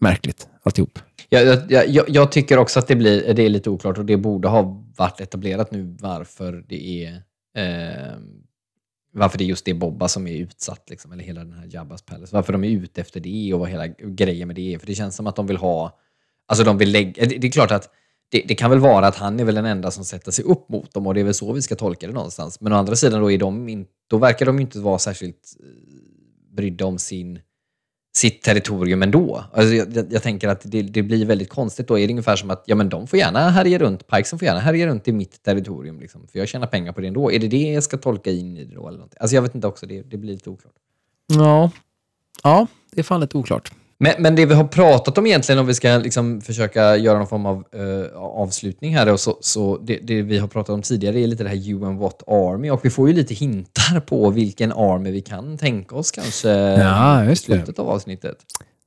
[0.00, 0.98] märkligt alltihop.
[1.28, 4.16] Jag, jag, jag, jag tycker också att det, blir, det är lite oklart och det
[4.16, 7.22] borde ha varit etablerat nu varför det är
[7.54, 8.18] eh,
[9.12, 12.02] varför det är just det Bobba som är utsatt, liksom, eller hela den här Jabbas
[12.02, 12.34] Palace.
[12.34, 14.78] Varför de är ute efter det och vad hela grejen med det är.
[14.78, 15.98] För det känns som att de vill ha...
[16.46, 17.26] Alltså de vill lägga...
[17.26, 17.90] Det det är klart att
[18.28, 20.68] det, det kan väl vara att han är väl den enda som sätter sig upp
[20.68, 22.60] mot dem och det är väl så vi ska tolka det någonstans.
[22.60, 25.66] Men å andra sidan då, är de in, då verkar de inte vara särskilt eh,
[26.56, 27.38] brydda om sin
[28.18, 29.44] sitt territorium ändå.
[29.52, 31.98] Alltså jag, jag, jag tänker att det, det blir väldigt konstigt då.
[31.98, 34.60] Är det ungefär som att ja, men de får gärna härja runt, Pikesen får gärna
[34.60, 37.32] härja runt i mitt territorium, liksom, för jag tjänar pengar på det ändå.
[37.32, 38.88] Är det det jag ska tolka in i det då?
[38.88, 39.00] Eller?
[39.00, 40.74] Alltså jag vet inte också, det, det blir lite oklart.
[41.26, 41.70] Ja.
[42.42, 43.72] ja, det är fan lite oklart.
[44.00, 47.26] Men, men det vi har pratat om egentligen, om vi ska liksom försöka göra någon
[47.26, 51.20] form av eh, avslutning här, då, så, så det, det vi har pratat om tidigare
[51.20, 54.72] är lite det här UN What Army och vi får ju lite hintar på vilken
[54.72, 57.52] army vi kan tänka oss kanske Ja, i just det.
[57.52, 58.36] slutet av avsnittet.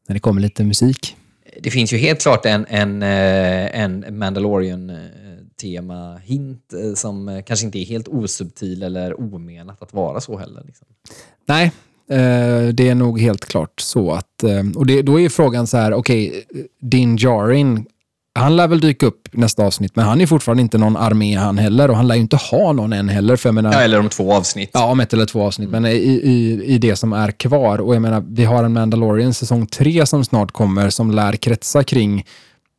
[0.08, 1.16] När det kommer lite musik.
[1.62, 7.80] Det finns ju helt klart en, en, eh, en Mandalorian-tema-hint eh, som eh, kanske inte
[7.80, 10.64] är helt osubtil eller omenat att vara så heller.
[10.66, 10.88] Liksom.
[11.46, 11.72] Nej,
[12.74, 14.44] det är nog helt klart så att...
[14.44, 16.46] Eh, och det, då är ju frågan så här, okej,
[16.82, 17.86] Din Djarin,
[18.40, 21.58] han lär väl dyka upp nästa avsnitt, men han är fortfarande inte någon armé han
[21.58, 23.36] heller och han lär ju inte ha någon än heller.
[23.36, 24.70] För jag menar, Ja, eller om två avsnitt.
[24.74, 27.82] Ja, om ett eller två avsnitt, men i, i, i det som är kvar.
[27.82, 31.84] Och jag menar, vi har en Mandalorian säsong tre som snart kommer, som lär kretsa
[31.84, 32.26] kring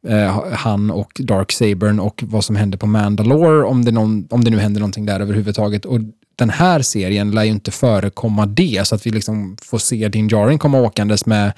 [0.09, 4.45] eh, han och Dark Sabern och vad som händer på Mandalore, om det, någon, om
[4.45, 5.85] det nu händer någonting där överhuvudtaget.
[5.85, 5.99] Och
[6.43, 10.29] den här serien lär ju inte förekomma det, så att vi liksom får se Din
[10.29, 11.53] Djarin komma åkandes med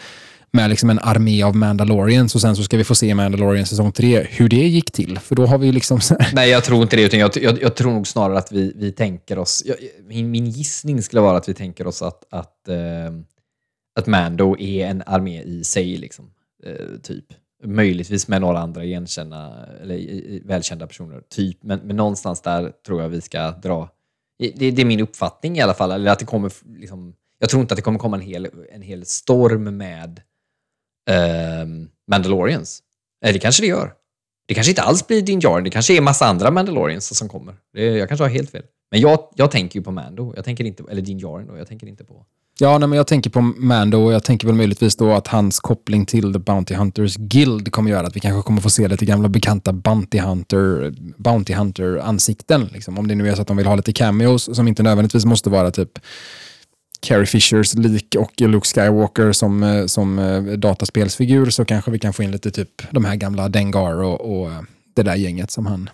[0.55, 3.93] med liksom en armé av Mandalorians och sen så ska vi få se Mandalorian säsong
[3.93, 5.19] 3 hur det gick till.
[5.19, 6.01] För då har vi liksom...
[6.33, 7.03] Nej, jag tror inte det.
[7.03, 9.63] Utan jag, jag, jag tror nog snarare att vi, vi tänker oss...
[9.67, 9.77] Jag,
[10.07, 12.77] min, min gissning skulle vara att vi tänker oss att, att, eh,
[13.99, 15.97] att Mando är en armé i sig.
[15.97, 16.31] Liksom,
[16.67, 17.25] eh, typ.
[17.65, 21.23] Möjligtvis med några andra igenkänna, eller välkända personer.
[21.31, 21.59] Typ.
[21.63, 23.89] Men, men någonstans där tror jag vi ska dra...
[24.57, 25.91] Det, det är min uppfattning i alla fall.
[25.91, 28.83] Eller att det kommer, liksom, jag tror inte att det kommer komma en hel, en
[28.83, 30.21] hel storm med
[31.11, 32.83] ehm, eh, Mandalorians.
[33.23, 33.93] Eller det kanske det gör.
[34.47, 35.65] Det kanske inte alls blir Din Djarin.
[35.65, 37.57] Det kanske är massa andra Mandalorians som kommer.
[37.73, 38.65] Det, jag kanske har helt fel.
[38.91, 40.33] Men jag, jag tänker ju på Mando.
[40.37, 41.59] Jag tänker inte, eller Din Djarin då.
[41.59, 42.27] Jag tänker inte på...
[42.59, 45.61] Ja, nej, men jag tänker på Mando och jag tänker väl möjligtvis då att hans
[45.61, 49.05] koppling till The Bounty Hunters Guild kommer göra att vi kanske kommer få se lite
[49.05, 52.69] gamla bekanta Bounty Hunter, Bounty Hunter-ansikten.
[52.73, 52.99] Liksom.
[52.99, 55.51] Om det nu är så att de vill ha lite cameos som inte nödvändigtvis måste
[55.51, 55.99] vara typ
[57.01, 62.13] Carrie Fishers lik och Luke Skywalker som, eh, som eh, dataspelsfigur så kanske vi kan
[62.13, 64.51] få in lite typ de här gamla Dengar och, och
[64.95, 65.91] det där gänget som han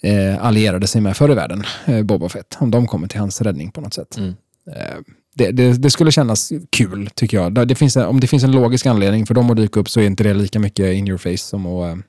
[0.00, 2.56] eh, allierade sig med förr i världen, eh, Boba Fett.
[2.60, 4.16] Om de kommer till hans räddning på något sätt.
[4.16, 4.34] Mm.
[4.76, 4.98] Eh,
[5.34, 7.68] det, det, det, skulle kännas kul, tycker jag.
[7.68, 10.06] Det finns, om det finns en logisk anledning för dem att dyka upp så är
[10.06, 12.02] inte det lika mycket in your face som att eh,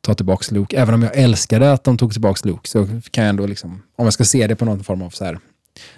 [0.00, 0.76] ta tillbaka Luke.
[0.76, 4.04] Även om jag älskade att de tog tillbaka Luke så kan jag ändå, liksom, om
[4.04, 5.38] jag ska se det på någon form av så här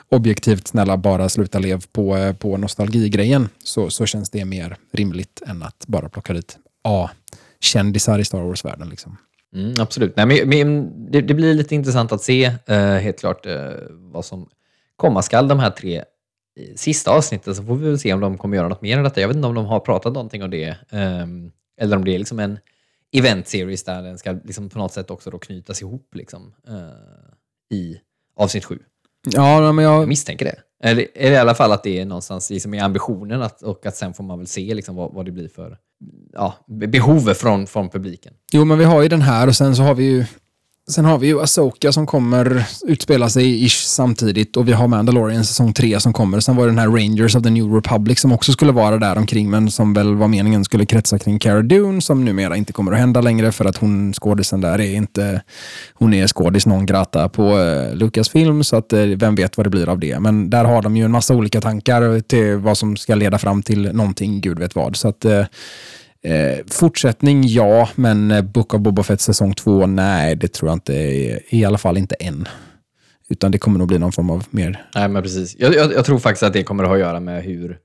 [0.09, 5.43] objektivt snälla bara sluta lev på, eh, på nostalgigrejen så, så känns det mer rimligt
[5.47, 8.89] än att bara plocka dit A-kändisar i Star Wars-världen.
[8.89, 9.17] Liksom.
[9.55, 10.17] Mm, absolut.
[10.17, 13.53] Nej, men, men det, det, blir lite intressant att se uh, helt klart uh,
[13.91, 14.49] vad som
[14.97, 16.05] komma skall de här tre
[16.77, 19.21] sista avsnitten så får vi väl se om de kommer göra något mer än detta.
[19.21, 20.77] Jag vet inte om de har pratat någonting om det.
[20.91, 22.59] Um, eller om det är liksom en
[23.13, 27.77] event series där den ska liksom på något sätt också då knytas ihop liksom, uh,
[27.79, 28.01] i
[28.37, 28.79] avsnitt sju.
[29.31, 30.01] Ja, men jag...
[30.03, 30.57] jag misstänker det.
[30.83, 33.97] Eller, eller i alla fall att det är någonstans liksom i ambitionen att, och att
[33.97, 35.79] sen får man väl se liksom vad, vad det blir för
[36.33, 38.35] ja, behov från, från publiken.
[38.53, 40.25] Jo, men vi har ju den här och sen så har vi ju
[40.91, 45.45] Sen har vi ju Asoka som kommer utspela sig ish samtidigt och vi har Mandalorian
[45.45, 46.41] säsong 3 som kommer.
[46.41, 49.19] Sen var det den här Rangers of the New Republic som också skulle vara där
[49.19, 52.93] omkring men som väl var meningen skulle kretsa kring Cara Dune som numera inte kommer
[52.93, 55.43] att hända längre för att hon skådisen där är inte...
[55.95, 59.71] Hon är skådis non grata på uh, Lucasfilm så att eh, vem vet vad det
[59.71, 60.21] blir av det.
[60.21, 63.63] Men där har de ju en massa olika tankar till vad som ska leda fram
[63.63, 64.97] till någonting, gud vet vad.
[64.97, 65.45] Så att eh,
[66.23, 70.77] Eh, fortsättning, ja, men eh, Book of Boba Fett säsong två, nej, det tror jag
[70.77, 70.93] inte.
[71.49, 72.49] I alla fall inte än.
[73.29, 74.87] Utan det kommer nog bli någon form av mer...
[74.95, 75.57] Nej, men precis.
[75.59, 77.79] Jag, jag, jag tror faktiskt att det kommer att ha att göra med hur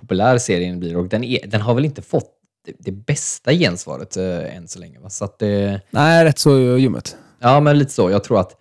[0.00, 0.96] populär serien blir.
[0.96, 2.30] Och den, är, den har väl inte fått
[2.66, 4.98] det, det bästa gensvaret äh, än så länge.
[4.98, 5.10] Va?
[5.10, 5.80] Så att det...
[5.90, 7.16] Nej, rätt så ljummet.
[7.40, 8.10] Ja, men lite så.
[8.10, 8.56] Jag tror att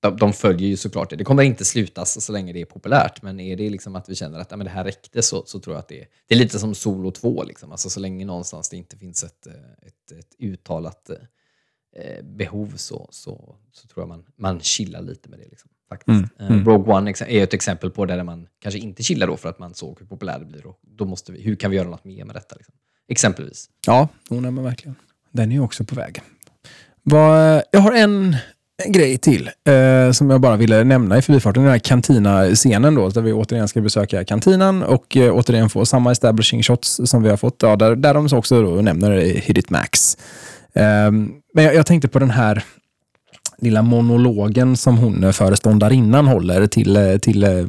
[0.00, 1.16] de, de, följer ju såklart det.
[1.16, 4.14] Det kommer inte slutas så länge det är populärt, men är det liksom att vi
[4.14, 6.34] känner att ja, men det här räckte så, så tror jag att det är, det
[6.34, 7.42] är lite som Solo 2.
[7.42, 7.72] Liksom.
[7.72, 9.46] Alltså, så länge någonstans det inte finns ett,
[9.82, 11.10] ett, ett uttalat
[11.96, 15.48] eh, behov så, så, så tror jag man, man chillar lite med det.
[15.48, 16.08] Liksom, faktiskt.
[16.08, 16.64] Mm, eh, mm.
[16.64, 19.74] Rogue One är ett exempel på där man kanske inte chillar då för att man
[19.74, 20.66] såg hur populär det blir.
[20.66, 22.56] Och då måste vi, hur kan vi göra något mer med detta?
[22.56, 22.74] Liksom?
[23.08, 23.70] Exempelvis.
[23.86, 24.94] Ja, oh, nej, verkligen.
[25.30, 26.22] Den är ju också på väg.
[27.70, 28.36] Jag har en
[28.84, 31.62] en grej till eh, som jag bara ville nämna i förbifarten.
[31.62, 36.12] Den här kantina-scenen då, där vi återigen ska besöka kantinan och eh, återigen få samma
[36.12, 37.62] establishing shots som vi har fått.
[37.62, 40.16] Ja, där, där de också då nämner eh, Hit It Max.
[40.74, 41.10] Eh,
[41.54, 42.64] men jag, jag, tänkte på den här
[43.58, 47.50] lilla monologen som hon eh, föreståndarinnan håller till, eh, till eh.
[47.50, 47.66] Eh,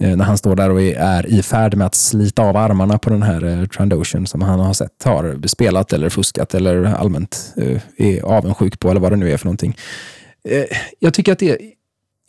[0.00, 3.10] Eh, när han står där och är i färd med att slita av armarna på
[3.10, 7.80] den här eh, Trandoshan som han har sett har spelat eller fuskat eller allmänt eh,
[7.96, 9.76] är avundsjuk på eller vad det nu är för någonting.
[10.48, 10.64] Eh,
[10.98, 11.58] jag tycker att det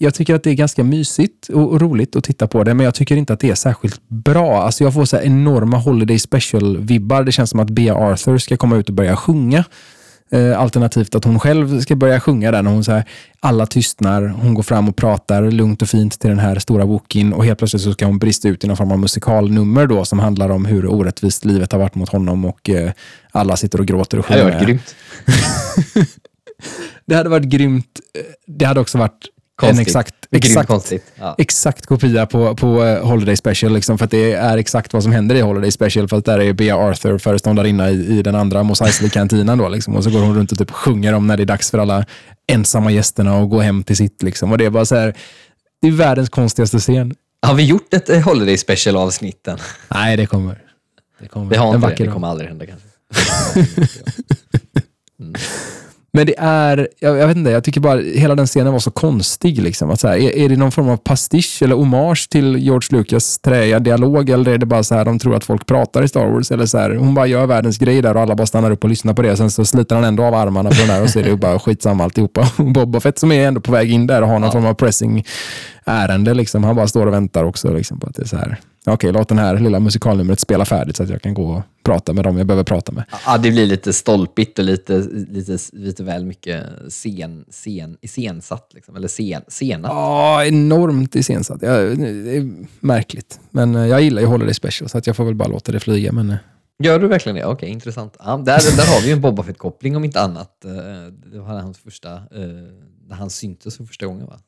[0.01, 2.95] jag tycker att det är ganska mysigt och roligt att titta på det, men jag
[2.95, 4.61] tycker inte att det är särskilt bra.
[4.63, 7.23] Alltså jag får så enorma Holiday Special-vibbar.
[7.23, 9.65] Det känns som att Bea Arthur ska komma ut och börja sjunga.
[10.31, 13.03] Eh, alternativt att hon själv ska börja sjunga när hon så här,
[13.39, 17.33] alla tystnar, hon går fram och pratar lugnt och fint till den här stora boken
[17.33, 20.19] och helt plötsligt så ska hon brista ut i någon form av musikalnummer då som
[20.19, 22.91] handlar om hur orättvist livet har varit mot honom och eh,
[23.31, 24.43] alla sitter och gråter och sjunger.
[24.45, 24.95] Det hade varit grymt.
[27.05, 27.99] det hade varit grymt.
[28.47, 29.27] Det hade också varit
[29.59, 29.77] Konstigt.
[29.77, 31.35] En exakt, exakt, ja.
[31.37, 33.73] exakt kopia på, på eh, Holiday Special.
[33.73, 36.07] Liksom, för att det är exakt vad som händer i Holiday Special.
[36.07, 39.71] För att där är Bea Arthur föreståndarinna i, i den andra Mos Eisley-kantinan.
[39.71, 41.77] Liksom, och så går hon runt och typ sjunger om när det är dags för
[41.77, 42.05] alla
[42.47, 44.23] ensamma gästerna att gå hem till sitt.
[44.23, 44.51] Liksom.
[44.51, 45.15] Och det är bara så här,
[45.81, 47.15] det är världens konstigaste scen.
[47.41, 49.59] Har vi gjort ett eh, Holiday Special-avsnitten?
[49.87, 50.61] Nej, det kommer.
[51.19, 51.49] Det kommer.
[51.49, 51.95] Vi har inte det.
[51.95, 52.87] Det kommer aldrig hända kanske.
[55.19, 55.35] mm.
[56.19, 58.91] Men det är, jag, jag vet inte, jag tycker bara hela den scenen var så
[58.91, 59.61] konstig.
[59.61, 59.89] Liksom.
[59.89, 63.39] Att så här, är, är det någon form av pastisch eller hommage till George Lucas
[63.39, 66.25] träiga dialog eller är det bara så här de tror att folk pratar i Star
[66.25, 66.51] Wars?
[66.51, 68.89] Eller så här, hon bara gör världens grej där och alla bara stannar upp och
[68.89, 69.37] lyssnar på det.
[69.37, 71.59] Sen så sliter han ändå av armarna på den där och så är det bara
[71.59, 72.51] skitsamma alltihopa.
[72.57, 74.51] Boba Fett som är ändå på väg in där och har någon ja.
[74.51, 75.25] form av pressing
[75.85, 76.33] ärende.
[76.33, 76.63] Liksom.
[76.63, 78.59] Han bara står och väntar också liksom, på att det är så här.
[78.85, 82.13] Okej, låt den här lilla musikalnumret spela färdigt så att jag kan gå och prata
[82.13, 83.03] med dem jag behöver prata med.
[83.25, 84.97] Ja, det blir lite stolpigt och lite,
[85.29, 88.71] lite, lite väl mycket scen, scen, iscensatt.
[88.73, 89.91] Liksom, eller scen, senat.
[89.91, 91.61] Ja, enormt iscensatt.
[91.61, 93.39] Ja, det är märkligt.
[93.49, 95.79] Men eh, jag gillar ju Holiday Special så att jag får väl bara låta det
[95.79, 96.11] flyga.
[96.11, 96.29] Men...
[96.29, 96.37] Eh.
[96.83, 97.45] Gör du verkligen det?
[97.45, 98.17] Okej, okay, intressant.
[98.19, 100.65] Ja, där, där har vi ju en Boba Fett-koppling om inte annat.
[100.65, 100.71] Eh,
[101.31, 102.21] det var hans första,
[103.07, 104.39] när han syntes för första gången va?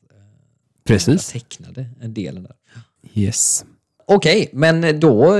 [0.84, 1.34] Precis.
[1.34, 2.54] Jag tecknade en delen där.
[3.14, 3.64] Yes.
[4.06, 5.34] Okej, okay, men då,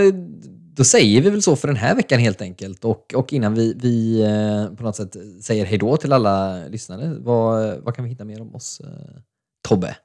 [0.75, 2.85] då säger vi väl så för den här veckan helt enkelt.
[2.85, 7.81] Och, och innan vi, vi eh, på något sätt säger hejdå till alla lyssnare, vad,
[7.81, 9.21] vad kan vi hitta mer om oss, eh,
[9.69, 9.97] Tobbe?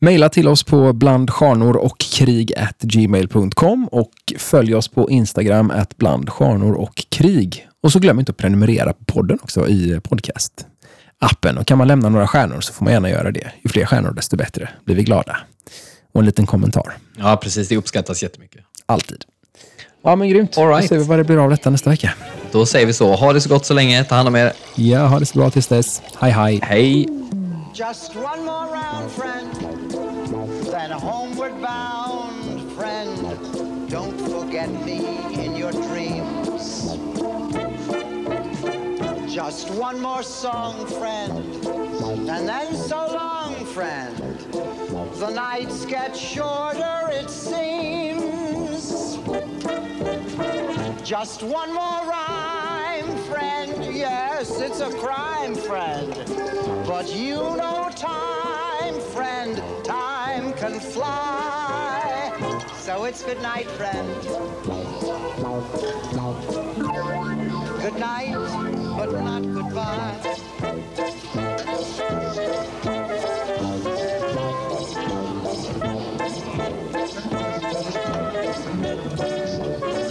[0.00, 6.72] Maila till oss på blandstjärnor och krig gmail.com och följ oss på Instagram at blandstjärnor
[6.72, 7.68] och krig.
[7.82, 11.58] Och så glöm inte att prenumerera på podden också i podcast-appen.
[11.58, 13.52] Och kan man lämna några stjärnor så får man gärna göra det.
[13.62, 15.36] Ju fler stjärnor desto bättre blir vi glada
[16.12, 16.96] och en liten kommentar.
[17.18, 17.68] Ja, precis.
[17.68, 18.64] Det uppskattas jättemycket.
[18.86, 19.24] Alltid.
[20.02, 20.58] Ja, men grymt.
[20.58, 20.82] All right.
[20.82, 22.14] Då ser vi vad det blir av detta nästa vecka.
[22.52, 23.14] Då säger vi så.
[23.14, 24.04] Ha det så gott så länge.
[24.04, 24.52] Ta hand om er.
[24.74, 26.02] Ja, ha det så bra tills dess.
[26.20, 26.60] Hej, hej.
[26.62, 27.08] Hej.
[27.74, 29.48] Just one more round, friend.
[30.70, 33.26] Then homeward bound, friend.
[33.88, 35.00] Don't forget me
[35.44, 36.96] in your dreams.
[39.34, 41.32] Just one more song, friend.
[42.28, 44.31] And then so long, friend.
[45.18, 49.18] The nights get shorter, it seems.
[51.02, 53.84] Just one more rhyme, friend.
[53.94, 56.12] Yes, it's a crime, friend.
[56.86, 59.62] But you know time, friend.
[59.84, 62.32] Time can fly.
[62.78, 64.08] So it's good night, friend.
[67.80, 68.34] Good night,
[68.96, 70.42] but not goodbye.
[77.14, 77.32] Thank
[79.96, 80.01] you.